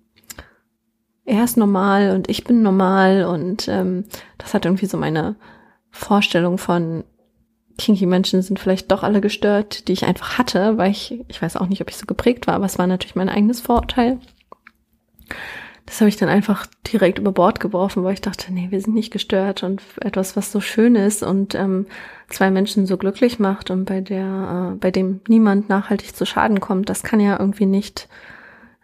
er 1.26 1.44
ist 1.44 1.58
normal 1.58 2.12
und 2.12 2.30
ich 2.30 2.44
bin 2.44 2.62
normal 2.62 3.26
und 3.26 3.68
ähm, 3.68 4.06
das 4.38 4.54
hat 4.54 4.66
irgendwie 4.66 4.86
so 4.86 4.96
meine 4.96 5.36
Vorstellung 5.90 6.58
von 6.58 7.04
kinky 7.78 8.06
Menschen 8.06 8.42
sind 8.42 8.60
vielleicht 8.60 8.92
doch 8.92 9.04
alle 9.04 9.22
gestört, 9.22 9.88
die 9.88 9.94
ich 9.94 10.06
einfach 10.06 10.38
hatte, 10.38 10.78
weil 10.78 10.92
ich, 10.92 11.24
ich 11.28 11.42
weiß 11.42 11.58
auch 11.58 11.68
nicht, 11.68 11.82
ob 11.82 11.90
ich 11.90 11.98
so 11.98 12.06
geprägt 12.06 12.48
war, 12.48 12.56
aber 12.56 12.66
es 12.66 12.78
war 12.78 12.88
natürlich 12.88 13.16
mein 13.16 13.30
eigenes 13.30 13.62
Vorurteil 13.62 14.20
das 15.86 16.02
habe 16.02 16.10
ich 16.10 16.18
dann 16.18 16.30
einfach 16.30 16.66
direkt 16.92 17.20
über 17.20 17.32
Bord 17.32 17.60
geworfen, 17.60 18.04
weil 18.04 18.14
ich 18.14 18.22
dachte, 18.22 18.52
nee, 18.52 18.68
wir 18.72 18.82
sind 18.82 18.96
nicht 18.96 19.12
gestört 19.12 19.62
und 19.62 19.84
etwas, 20.02 20.36
was 20.36 20.52
so 20.52 20.60
schön 20.60 20.96
ist 20.96 21.22
und 21.22 21.54
ähm, 21.54 21.86
zwei 22.28 22.50
Menschen 22.50 22.88
so 22.88 22.98
glücklich 22.98 23.38
macht 23.38 23.70
und 23.70 23.86
bei 23.86 24.02
der, 24.02 24.72
äh, 24.74 24.78
bei 24.78 24.90
dem 24.90 25.22
niemand 25.28 25.70
nachhaltig 25.70 26.16
zu 26.16 26.26
Schaden 26.26 26.60
kommt, 26.60 26.90
das 26.90 27.04
kann 27.04 27.20
ja 27.20 27.40
irgendwie 27.40 27.68
nicht 27.68 28.08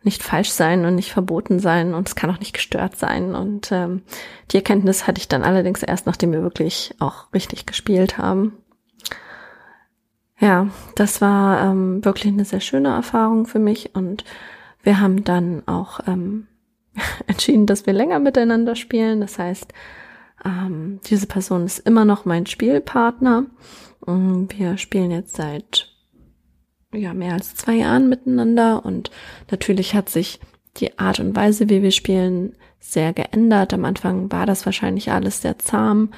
nicht 0.03 0.23
falsch 0.23 0.49
sein 0.49 0.83
und 0.85 0.95
nicht 0.95 1.11
verboten 1.11 1.59
sein 1.59 1.93
und 1.93 2.07
es 2.07 2.15
kann 2.15 2.31
auch 2.31 2.39
nicht 2.39 2.53
gestört 2.53 2.95
sein. 2.97 3.35
Und 3.35 3.71
ähm, 3.71 4.01
die 4.49 4.57
Erkenntnis 4.57 5.05
hatte 5.05 5.19
ich 5.19 5.27
dann 5.27 5.43
allerdings 5.43 5.83
erst, 5.83 6.07
nachdem 6.07 6.31
wir 6.31 6.41
wirklich 6.41 6.95
auch 6.97 7.31
richtig 7.35 7.67
gespielt 7.67 8.17
haben. 8.17 8.53
Ja, 10.41 10.69
das 10.95 11.21
war 11.21 11.63
ähm, 11.63 12.03
wirklich 12.03 12.33
eine 12.33 12.45
sehr 12.45 12.61
schöne 12.61 12.89
Erfahrung 12.89 13.45
für 13.45 13.59
mich 13.59 13.93
und 13.93 14.25
wir 14.81 14.99
haben 14.99 15.23
dann 15.23 15.67
auch 15.67 15.99
ähm, 16.07 16.47
entschieden, 17.27 17.67
dass 17.67 17.85
wir 17.85 17.93
länger 17.93 18.17
miteinander 18.17 18.75
spielen. 18.75 19.21
Das 19.21 19.37
heißt, 19.37 19.71
ähm, 20.43 20.99
diese 21.05 21.27
Person 21.27 21.65
ist 21.65 21.77
immer 21.77 22.05
noch 22.05 22.25
mein 22.25 22.47
Spielpartner. 22.47 23.45
Wir 24.07 24.77
spielen 24.79 25.11
jetzt 25.11 25.35
seit 25.35 25.95
ja 26.91 27.13
mehr 27.13 27.33
als 27.33 27.53
zwei 27.53 27.75
Jahren 27.75 28.09
miteinander 28.09 28.83
und 28.83 29.11
natürlich 29.51 29.93
hat 29.93 30.09
sich 30.09 30.39
die 30.77 30.97
Art 30.97 31.19
und 31.19 31.35
Weise, 31.35 31.69
wie 31.69 31.83
wir 31.83 31.91
spielen, 31.91 32.55
sehr 32.79 33.13
geändert. 33.13 33.75
Am 33.75 33.85
Anfang 33.85 34.31
war 34.31 34.47
das 34.47 34.65
wahrscheinlich 34.65 35.11
alles 35.11 35.43
sehr 35.43 35.59
zahm 35.59 36.09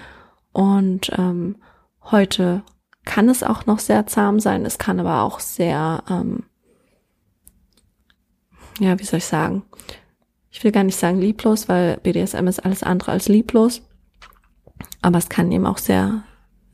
und 0.54 1.12
ähm, 1.18 1.58
heute 2.04 2.64
kann 3.06 3.30
es 3.30 3.44
auch 3.44 3.66
noch 3.66 3.80
sehr 3.80 4.08
zahm 4.08 4.40
sein. 4.40 4.66
Es 4.66 4.78
kann 4.78 5.00
aber 5.00 5.22
auch 5.24 5.40
sehr, 5.40 6.04
ähm, 6.10 6.44
ja, 8.80 8.98
wie 9.00 9.04
soll 9.04 9.20
ich 9.20 9.26
sagen, 9.26 9.64
ich 10.50 10.64
will 10.64 10.72
gar 10.72 10.84
nicht 10.84 10.98
sagen 10.98 11.20
lieblos, 11.20 11.68
weil 11.68 11.98
BDSM 11.98 12.48
ist 12.48 12.64
alles 12.64 12.84
andere 12.84 13.12
als 13.12 13.28
lieblos. 13.28 13.82
Aber 15.02 15.18
es 15.18 15.30
kann 15.30 15.52
eben 15.52 15.66
auch 15.66 15.80
sehr, 15.80 16.24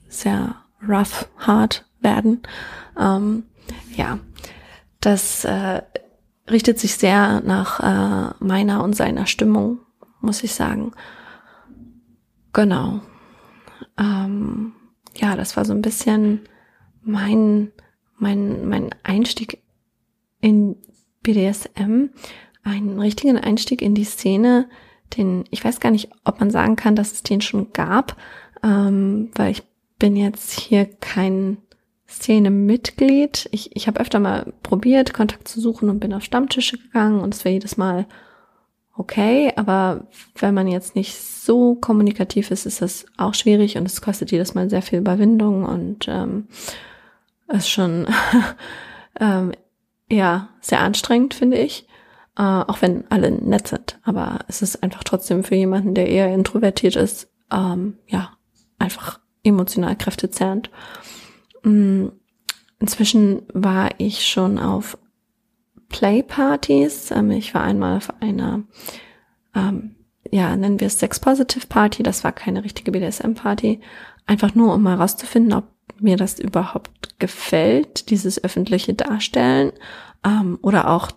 sehr 0.08 0.56
rough, 0.88 1.30
hart 1.38 1.86
werden. 2.02 2.42
Ähm, 3.00 3.44
ja, 3.96 4.20
das 5.00 5.46
äh, 5.46 5.82
richtet 6.50 6.80
sich 6.80 6.96
sehr 6.96 7.42
nach 7.42 7.80
äh, 7.80 8.34
meiner 8.40 8.84
und 8.84 8.96
seiner 8.96 9.26
Stimmung, 9.26 9.80
muss 10.22 10.44
ich 10.44 10.54
sagen. 10.54 10.92
Genau. 12.54 13.02
Ähm, 13.98 14.74
ja, 15.16 15.36
das 15.36 15.58
war 15.58 15.66
so 15.66 15.74
ein 15.74 15.82
bisschen 15.82 16.42
mein, 17.02 17.72
mein, 18.18 18.68
mein 18.68 18.90
Einstieg 19.04 19.62
in 20.42 20.76
BDSM 21.24 22.10
einen 22.64 23.00
richtigen 23.00 23.38
Einstieg 23.38 23.82
in 23.82 23.96
die 23.96 24.04
Szene, 24.04 24.70
den 25.18 25.46
ich 25.50 25.64
weiß 25.64 25.80
gar 25.80 25.92
nicht, 25.92 26.10
ob 26.24 26.40
man 26.40 26.52
sagen 26.52 26.76
kann, 26.76 26.96
dass 26.96 27.12
es 27.12 27.24
den 27.24 27.42
schon 27.42 27.74
gab, 27.74 28.16
ähm, 28.64 29.32
weil 29.36 29.52
ich 29.52 29.64
bin 29.98 30.16
jetzt 30.16 30.60
hier 30.60 30.86
kein 30.86 31.58
Szene-Mitglied. 32.08 33.50
Ich, 33.52 33.76
ich 33.76 33.88
habe 33.88 34.00
öfter 34.00 34.20
mal 34.20 34.54
probiert, 34.64 35.14
Kontakt 35.14 35.48
zu 35.48 35.60
suchen 35.60 35.90
und 35.90 36.00
bin 36.00 36.14
auf 36.14 36.24
Stammtische 36.24 36.78
gegangen 36.78 37.22
und 37.22 37.34
es 37.34 37.46
war 37.46 37.52
jedes 37.52 37.78
Mal 37.78 38.08
okay, 39.00 39.52
aber 39.56 40.08
wenn 40.36 40.54
man 40.54 40.68
jetzt 40.68 40.96
nicht 40.96 41.16
so 41.16 41.76
kommunikativ 41.76 42.52
ist, 42.52 42.66
ist 42.66 42.82
das 42.82 43.06
auch 43.18 43.34
schwierig 43.34 43.78
und 43.78 43.88
es 43.88 44.02
kostet 44.02 44.32
jedes 44.32 44.54
Mal 44.54 44.70
sehr 44.70 44.82
viel 44.82 45.00
Überwindung 45.00 45.66
und 45.66 46.08
ähm, 46.08 46.48
ist 47.48 47.70
schon 47.70 48.08
ähm, 49.20 49.54
ja 50.12 50.50
sehr 50.62 50.82
anstrengend, 50.82 51.34
finde 51.34 51.58
ich 51.58 51.88
äh, 52.40 52.42
auch 52.42 52.82
wenn 52.82 53.04
alle 53.10 53.32
nett 53.32 53.68
sind. 53.68 54.00
Aber 54.04 54.40
es 54.48 54.62
ist 54.62 54.82
einfach 54.82 55.04
trotzdem 55.04 55.44
für 55.44 55.56
jemanden, 55.56 55.94
der 55.94 56.08
eher 56.08 56.34
introvertiert 56.34 56.96
ist, 56.96 57.30
ähm, 57.52 57.98
ja, 58.08 58.32
einfach 58.80 59.20
emotional 59.44 59.98
kräftezerrend. 59.98 60.72
Mm, 61.64 62.08
inzwischen 62.80 63.42
war 63.54 63.90
ich 63.98 64.26
schon 64.26 64.58
auf 64.58 64.98
Playpartys. 65.90 67.12
Ähm, 67.12 67.32
ich 67.32 67.54
war 67.54 67.64
einmal 67.64 67.98
auf 67.98 68.14
einer, 68.22 68.64
ähm, 69.56 69.96
ja, 70.32 70.56
nennen 70.56 70.80
wir 70.80 70.88
es 70.88 71.00
Sex 71.00 71.20
Positive 71.20 71.68
Party. 71.68 72.04
Das 72.04 72.24
war 72.24 72.32
keine 72.32 72.64
richtige 72.64 72.92
BDSM-Party. 72.92 73.82
Einfach 74.26 74.56
nur, 74.56 74.74
um 74.74 74.84
mal 74.84 74.96
rauszufinden, 74.96 75.54
ob 75.54 75.66
mir 76.00 76.18
das 76.18 76.40
überhaupt 76.40 77.20
gefällt, 77.20 78.10
dieses 78.10 78.44
öffentliche 78.44 78.94
Darstellen. 78.94 79.72
Ähm, 80.24 80.60
oder 80.62 80.90
auch 80.90 81.12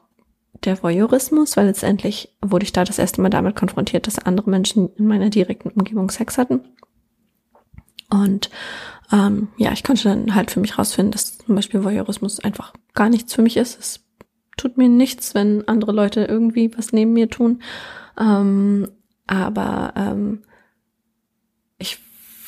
der 0.64 0.82
Voyeurismus, 0.82 1.56
weil 1.56 1.66
letztendlich 1.66 2.36
wurde 2.40 2.64
ich 2.64 2.72
da 2.72 2.84
das 2.84 2.98
erste 2.98 3.20
Mal 3.20 3.30
damit 3.30 3.56
konfrontiert, 3.56 4.06
dass 4.06 4.18
andere 4.18 4.48
Menschen 4.48 4.90
in 4.96 5.06
meiner 5.06 5.30
direkten 5.30 5.70
Umgebung 5.70 6.10
Sex 6.10 6.38
hatten. 6.38 6.60
Und 8.10 8.50
ähm, 9.10 9.48
ja, 9.56 9.72
ich 9.72 9.84
konnte 9.84 10.04
dann 10.04 10.34
halt 10.34 10.50
für 10.50 10.60
mich 10.60 10.78
rausfinden, 10.78 11.12
dass 11.12 11.38
zum 11.38 11.54
Beispiel 11.54 11.82
Voyeurismus 11.82 12.40
einfach 12.40 12.72
gar 12.94 13.08
nichts 13.08 13.34
für 13.34 13.42
mich 13.42 13.56
ist. 13.56 13.78
Es 13.78 14.01
tut 14.62 14.78
mir 14.78 14.88
nichts, 14.88 15.34
wenn 15.34 15.66
andere 15.66 15.90
Leute 15.92 16.24
irgendwie 16.24 16.70
was 16.76 16.92
neben 16.92 17.12
mir 17.12 17.28
tun. 17.28 17.62
Ähm, 18.18 18.88
aber 19.26 19.92
ähm, 19.96 20.42
ich 21.78 21.98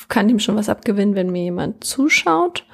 kann 0.07 0.27
dem 0.27 0.39
schon 0.39 0.55
was 0.55 0.69
abgewinnen, 0.69 1.15
wenn 1.15 1.31
mir 1.31 1.43
jemand 1.43 1.83
zuschaut. 1.83 2.65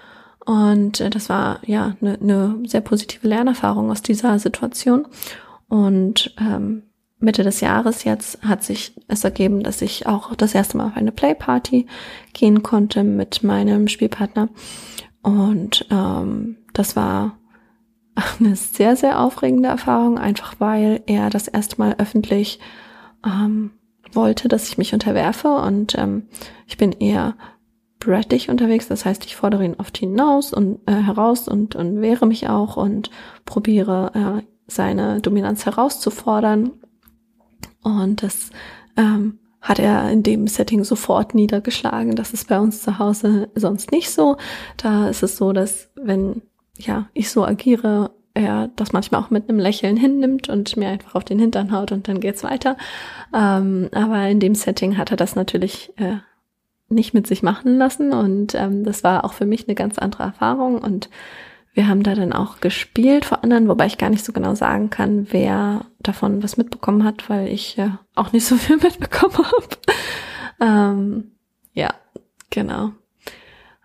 Und 0.45 0.99
äh, 0.99 1.09
das 1.09 1.29
war 1.29 1.59
ja 1.65 1.95
eine 2.01 2.17
ne 2.21 2.59
sehr 2.65 2.81
positive 2.81 3.27
Lernerfahrung 3.27 3.89
aus 3.89 4.03
dieser 4.03 4.37
Situation. 4.37 5.07
Und 5.67 6.35
ähm, 6.39 6.83
Mitte 7.19 7.43
des 7.43 7.61
Jahres 7.61 8.03
jetzt 8.03 8.43
hat 8.43 8.63
sich 8.63 8.93
es 9.07 9.23
ergeben, 9.23 9.63
dass 9.63 9.81
ich 9.81 10.05
auch 10.05 10.35
das 10.35 10.53
erste 10.53 10.77
Mal 10.77 10.87
auf 10.87 10.97
eine 10.97 11.11
Playparty 11.11 11.87
gehen 12.33 12.61
konnte 12.61 13.03
mit 13.03 13.43
meinem 13.43 13.87
Spielpartner. 13.87 14.49
Und 15.23 15.85
ähm, 15.89 16.57
das 16.73 16.95
war 16.95 17.37
eine 18.39 18.55
sehr, 18.55 18.95
sehr 18.95 19.19
aufregende 19.19 19.69
Erfahrung, 19.69 20.17
einfach 20.17 20.55
weil 20.59 21.01
er 21.05 21.29
das 21.29 21.47
erste 21.47 21.77
Mal 21.77 21.95
öffentlich 21.97 22.59
ähm, 23.25 23.71
wollte, 24.13 24.47
dass 24.47 24.67
ich 24.67 24.77
mich 24.77 24.93
unterwerfe 24.93 25.49
und 25.49 25.97
ähm, 25.97 26.27
ich 26.67 26.77
bin 26.77 26.91
eher 26.91 27.35
brattig 27.99 28.49
unterwegs, 28.49 28.87
das 28.87 29.05
heißt, 29.05 29.25
ich 29.25 29.35
fordere 29.35 29.63
ihn 29.63 29.75
oft 29.77 29.97
hinaus 29.97 30.51
und 30.51 30.79
äh, 30.87 30.93
heraus 30.93 31.47
und, 31.47 31.75
und 31.75 32.01
wehre 32.01 32.25
mich 32.25 32.49
auch 32.49 32.75
und 32.75 33.11
probiere 33.45 34.41
äh, 34.41 34.45
seine 34.67 35.21
Dominanz 35.21 35.65
herauszufordern. 35.65 36.71
Und 37.83 38.23
das 38.23 38.49
ähm, 38.97 39.39
hat 39.61 39.79
er 39.79 40.09
in 40.11 40.23
dem 40.23 40.47
Setting 40.47 40.83
sofort 40.83 41.35
niedergeschlagen. 41.35 42.15
Das 42.15 42.33
ist 42.33 42.47
bei 42.47 42.59
uns 42.59 42.81
zu 42.81 42.97
Hause 42.97 43.49
sonst 43.55 43.91
nicht 43.91 44.09
so. 44.09 44.37
Da 44.77 45.07
ist 45.09 45.23
es 45.23 45.37
so, 45.37 45.53
dass 45.53 45.91
wenn 45.95 46.41
ja 46.87 47.07
ich 47.13 47.29
so 47.29 47.45
agiere, 47.45 48.11
er 48.33 48.69
das 48.75 48.93
manchmal 48.93 49.21
auch 49.21 49.29
mit 49.29 49.49
einem 49.49 49.59
Lächeln 49.59 49.97
hinnimmt 49.97 50.49
und 50.49 50.77
mir 50.77 50.89
einfach 50.89 51.15
auf 51.15 51.23
den 51.23 51.39
Hintern 51.39 51.71
haut 51.71 51.91
und 51.91 52.07
dann 52.07 52.19
geht's 52.19 52.43
weiter. 52.43 52.77
Ähm, 53.33 53.89
aber 53.93 54.27
in 54.27 54.39
dem 54.39 54.55
Setting 54.55 54.97
hat 54.97 55.11
er 55.11 55.17
das 55.17 55.35
natürlich 55.35 55.91
äh, 55.97 56.17
nicht 56.87 57.13
mit 57.13 57.27
sich 57.27 57.43
machen 57.43 57.77
lassen 57.77 58.13
und 58.13 58.55
ähm, 58.55 58.83
das 58.83 59.03
war 59.03 59.25
auch 59.25 59.33
für 59.33 59.45
mich 59.45 59.67
eine 59.67 59.75
ganz 59.75 59.97
andere 59.97 60.23
Erfahrung 60.23 60.79
und 60.79 61.09
wir 61.73 61.87
haben 61.87 62.03
da 62.03 62.15
dann 62.15 62.33
auch 62.33 62.59
gespielt 62.59 63.23
vor 63.23 63.43
anderen, 63.43 63.69
wobei 63.69 63.85
ich 63.85 63.97
gar 63.97 64.09
nicht 64.09 64.25
so 64.25 64.33
genau 64.33 64.55
sagen 64.55 64.89
kann, 64.89 65.27
wer 65.31 65.85
davon 65.99 66.43
was 66.43 66.57
mitbekommen 66.57 67.05
hat, 67.05 67.29
weil 67.29 67.47
ich 67.47 67.77
ja 67.77 67.99
auch 68.13 68.33
nicht 68.33 68.45
so 68.45 68.55
viel 68.57 68.77
mitbekommen 68.77 69.37
habe. 69.37 69.77
ähm, 70.59 71.31
ja, 71.73 71.93
genau. 72.49 72.91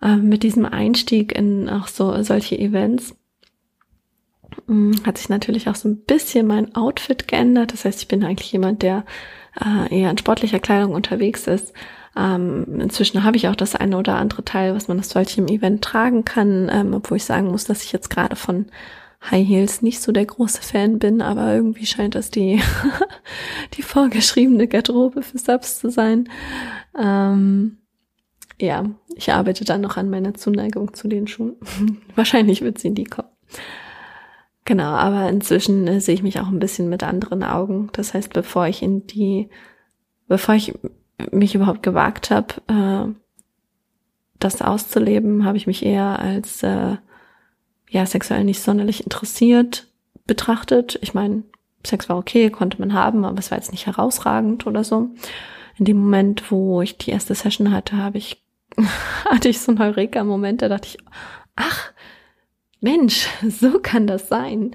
Ähm, 0.03 0.29
mit 0.29 0.43
diesem 0.43 0.67
Einstieg 0.67 1.33
in 1.37 1.69
auch 1.69 1.89
so 1.89 2.23
solche 2.23 2.59
Events 2.59 3.17
mh, 4.67 4.97
hm, 4.97 5.07
hat 5.07 5.19
sich 5.19 5.29
natürlich 5.29 5.69
auch 5.69 5.75
so 5.75 5.89
ein 5.89 5.99
bisschen 6.05 6.47
mein 6.47 6.75
Outfit 6.75 7.29
geändert. 7.29 7.73
Das 7.73 7.85
heißt, 7.85 8.01
ich 8.01 8.09
bin 8.09 8.25
eigentlich 8.25 8.53
jemand, 8.53 8.83
der 8.83 9.05
äh, 9.61 10.01
eher 10.01 10.11
in 10.11 10.19
sportlicher 10.19 10.59
Kleidung 10.59 10.93
unterwegs 10.93 11.47
ist. 11.47 11.73
Ähm, 12.17 12.81
inzwischen 12.81 13.25
habe 13.25 13.37
ich 13.37 13.49
auch 13.49 13.57
das 13.57 13.75
eine 13.75 13.99
oder 13.99 14.17
andere 14.17 14.45
Teil, 14.45 14.75
was 14.75 14.89
man 14.89 14.99
aus 14.99 15.11
solchem 15.11 15.49
Event 15.49 15.83
tragen 15.83 16.25
kann, 16.25 16.71
ähm, 16.73 16.95
obwohl 16.95 17.19
ich 17.19 17.25
sagen 17.25 17.49
muss, 17.49 17.65
dass 17.65 17.85
ich 17.85 17.93
jetzt 17.93 18.09
gerade 18.09 18.37
von 18.37 18.67
High 19.31 19.47
Heels 19.47 19.83
nicht 19.83 20.01
so 20.01 20.13
der 20.13 20.25
große 20.25 20.63
Fan 20.63 20.99
bin, 20.99 21.21
aber 21.21 21.55
irgendwie 21.55 21.87
scheint 21.87 22.15
das 22.15 22.31
die, 22.31 22.63
die 23.75 23.83
vorgeschriebene 23.83 24.67
Garderobe 24.67 25.23
für 25.23 25.39
Subs 25.39 25.79
zu 25.81 25.91
sein. 25.91 26.29
Ähm, 26.99 27.79
ja, 28.61 28.91
ich 29.15 29.33
arbeite 29.33 29.65
dann 29.65 29.81
noch 29.81 29.97
an 29.97 30.11
meiner 30.11 30.35
Zuneigung 30.35 30.95
zu 30.95 31.09
den 31.09 31.27
Schuhen. 31.27 31.57
Wahrscheinlich 32.15 32.63
wird 32.63 32.79
sie 32.79 32.91
nie 32.91 33.05
kommen. 33.05 33.29
Genau, 34.65 34.91
aber 34.91 35.29
inzwischen 35.29 35.87
äh, 35.87 36.01
sehe 36.01 36.15
ich 36.15 36.23
mich 36.23 36.41
auch 36.41 36.49
ein 36.49 36.59
bisschen 36.59 36.89
mit 36.89 37.03
anderen 37.03 37.45
Augen. 37.45 37.89
Das 37.93 38.15
heißt, 38.15 38.33
bevor 38.33 38.67
ich 38.67 38.83
in 38.83 39.07
die, 39.07 39.49
bevor 40.27 40.55
ich 40.57 40.75
mich 41.31 41.55
überhaupt 41.55 41.83
gewagt 41.83 42.31
habe, 42.31 42.55
äh, 42.69 43.15
das 44.39 44.61
auszuleben, 44.61 45.45
habe 45.45 45.57
ich 45.57 45.67
mich 45.67 45.85
eher 45.85 46.19
als 46.19 46.63
äh, 46.63 46.97
ja 47.89 48.07
sexuell 48.07 48.45
nicht 48.45 48.61
sonderlich 48.61 49.05
interessiert 49.05 49.87
betrachtet. 50.27 50.99
Ich 51.03 51.15
meine, 51.15 51.45
Sex 51.85 52.09
war 52.09 52.19
okay, 52.19 52.51
konnte 52.51 52.81
man 52.81 52.93
haben, 52.93 53.25
aber 53.25 53.39
es 53.39 53.51
war 53.51 53.59
jetzt 53.59 53.71
nicht 53.71 53.87
herausragend 53.87 54.67
oder 54.67 54.83
so. 54.83 55.11
In 55.79 55.85
dem 55.85 55.99
Moment, 55.99 56.51
wo 56.51 56.83
ich 56.83 56.99
die 56.99 57.11
erste 57.11 57.35
Session 57.35 57.71
hatte, 57.71 57.97
habe 57.97 58.19
ich 58.19 58.43
hatte 59.25 59.49
ich 59.49 59.61
so 59.61 59.73
einen 59.73 59.79
Heureka-Moment, 59.79 60.63
da 60.63 60.69
dachte 60.69 60.89
ich, 60.89 60.99
ach, 61.57 61.93
Mensch, 62.81 63.29
so 63.49 63.79
kann 63.81 64.07
das 64.07 64.29
sein. 64.29 64.75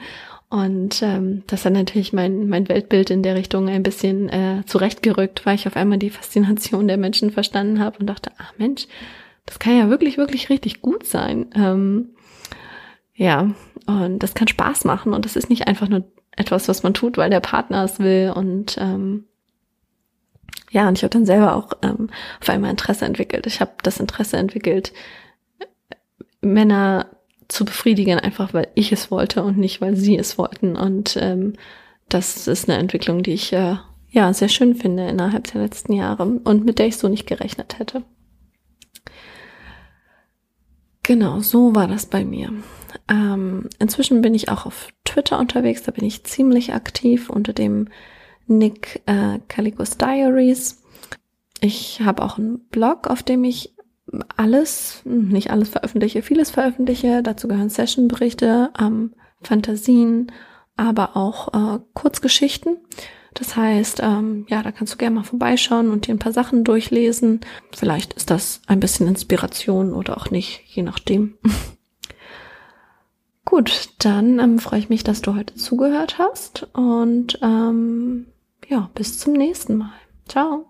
Und 0.50 1.01
ähm, 1.01 1.43
das 1.48 1.63
hat 1.63 1.72
natürlich 1.72 2.12
mein, 2.12 2.50
mein 2.50 2.67
Weltbild 2.67 3.10
in 3.10 3.24
der 3.24 3.35
Richtung 3.35 3.70
ein 3.70 3.83
bisschen 3.83 4.27
äh, 4.27 4.64
zurechtgerückt, 4.66 5.46
weil 5.46 5.55
ich 5.55 5.66
auf 5.66 5.77
einmal 5.77 5.98
die 5.98 6.09
Faszination 6.09 6.90
der 6.90 6.98
Menschen 6.98 7.31
verstanden 7.31 7.79
habe 7.79 8.00
und 8.00 8.07
dachte, 8.07 8.31
ach 8.37 8.53
Mensch, 8.57 8.87
das 9.46 9.59
kann 9.59 9.77
ja 9.77 9.90
wirklich, 9.90 10.18
wirklich 10.18 10.50
richtig 10.50 10.81
gut 10.81 11.05
sein. 11.05 11.48
Ähm, 11.55 12.09
ja, 13.14 13.51
und 13.85 14.20
das 14.20 14.33
kann 14.33 14.50
Spaß 14.50 14.83
machen 14.83 15.14
und 15.14 15.24
das 15.24 15.37
ist 15.37 15.50
nicht 15.50 15.68
einfach 15.68 15.87
nur 15.87 16.03
etwas, 16.35 16.68
was 16.68 16.83
man 16.83 16.94
tut, 16.94 17.18
weil 17.18 17.29
der 17.29 17.40
Partner 17.40 17.85
es 17.85 18.00
will. 18.00 18.33
Und 18.35 18.77
ähm, 18.77 19.25
ja, 20.72 20.87
und 20.87 20.98
ich 20.98 21.03
habe 21.03 21.11
dann 21.11 21.25
selber 21.25 21.55
auch 21.55 21.74
ähm, 21.81 22.09
auf 22.40 22.50
einmal 22.50 22.72
Interesse 22.72 23.05
entwickelt. 23.05 23.46
Ich 23.46 23.59
habe 23.59 23.72
das 23.83 24.00
Interesse 24.00 24.37
entwickelt, 24.37 24.94
Männer 26.42 27.07
zu 27.50 27.66
befriedigen, 27.66 28.20
einfach 28.20 28.53
weil 28.53 28.70
ich 28.75 28.92
es 28.92 29.11
wollte 29.11 29.44
und 29.44 29.57
nicht, 29.57 29.81
weil 29.81 29.96
sie 29.96 30.18
es 30.18 30.37
wollten. 30.37 30.77
Und 30.77 31.18
ähm, 31.20 31.53
das 32.07 32.48
ist 32.48 32.70
eine 32.70 32.79
Entwicklung, 32.79 33.24
die 33.24 33.33
ich 33.33 33.51
äh, 33.53 33.75
ja 34.09 34.33
sehr 34.33 34.50
schön 34.50 34.75
finde 34.75 35.07
innerhalb 35.07 35.51
der 35.51 35.61
letzten 35.61 35.94
Jahre 35.94 36.24
und 36.24 36.66
mit 36.66 36.79
der 36.79 36.87
ich 36.87 36.98
so 36.98 37.09
nicht 37.09 37.27
gerechnet 37.27 37.79
hätte. 37.79 38.03
Genau, 41.03 41.40
so 41.40 41.75
war 41.75 41.87
das 41.87 42.05
bei 42.05 42.24
mir. 42.24 42.53
Ähm, 43.09 43.70
inzwischen 43.79 44.22
bin 44.22 44.33
ich 44.33 44.50
auch 44.50 44.66
auf 44.66 44.90
Twitter 45.03 45.40
unterwegs, 45.40 45.83
da 45.83 45.92
bin 45.92 46.05
ich 46.05 46.24
ziemlich 46.24 46.74
aktiv 46.74 47.29
unter 47.29 47.53
dem 47.53 47.90
Nick 48.48 49.01
äh, 49.06 49.40
Calicos 49.48 49.98
Diaries. 49.98 50.82
Ich 51.60 52.01
habe 52.01 52.24
auch 52.24 52.38
einen 52.38 52.60
Blog, 52.70 53.08
auf 53.08 53.24
dem 53.24 53.44
ich 53.44 53.75
alles, 54.36 55.01
nicht 55.06 55.51
alles 55.51 55.70
veröffentliche, 55.70 56.22
vieles 56.22 56.51
veröffentliche. 56.51 57.24
Dazu 57.24 57.48
gehören 57.48 57.70
Sessionberichte, 57.70 58.72
ähm, 58.80 59.14
Fantasien, 59.42 60.32
aber 60.75 61.16
auch 61.16 61.54
äh, 61.54 61.80
Kurzgeschichten. 61.94 62.77
Das 63.34 63.56
heißt, 63.56 64.01
ähm, 64.04 64.46
ja, 64.50 64.62
da 64.62 64.72
kannst 64.72 64.94
du 64.94 64.98
gerne 64.98 65.16
mal 65.16 65.24
vorbeischauen 65.24 65.90
und 65.90 66.08
dir 66.08 66.14
ein 66.14 66.20
paar 66.20 66.34
Sachen 66.34 66.64
durchlesen. 66.64 67.40
Vielleicht 67.72 68.14
ist 68.14 68.30
das 68.30 68.62
ein 68.68 68.82
bisschen 68.82 69.08
Inspiration 69.08 69.94
oder 69.94 70.18
auch 70.18 70.32
nicht, 70.32 70.64
je 70.66 70.84
nachdem. 70.84 71.38
Gut, 73.51 73.90
dann 74.00 74.40
ähm, 74.40 74.59
freue 74.59 74.79
ich 74.79 74.87
mich, 74.87 75.03
dass 75.03 75.22
du 75.22 75.35
heute 75.35 75.55
zugehört 75.55 76.18
hast 76.18 76.70
und 76.72 77.37
ähm, 77.42 78.27
ja, 78.70 78.90
bis 78.96 79.20
zum 79.20 79.33
nächsten 79.33 79.77
Mal. 79.77 79.92
Ciao. 80.25 80.68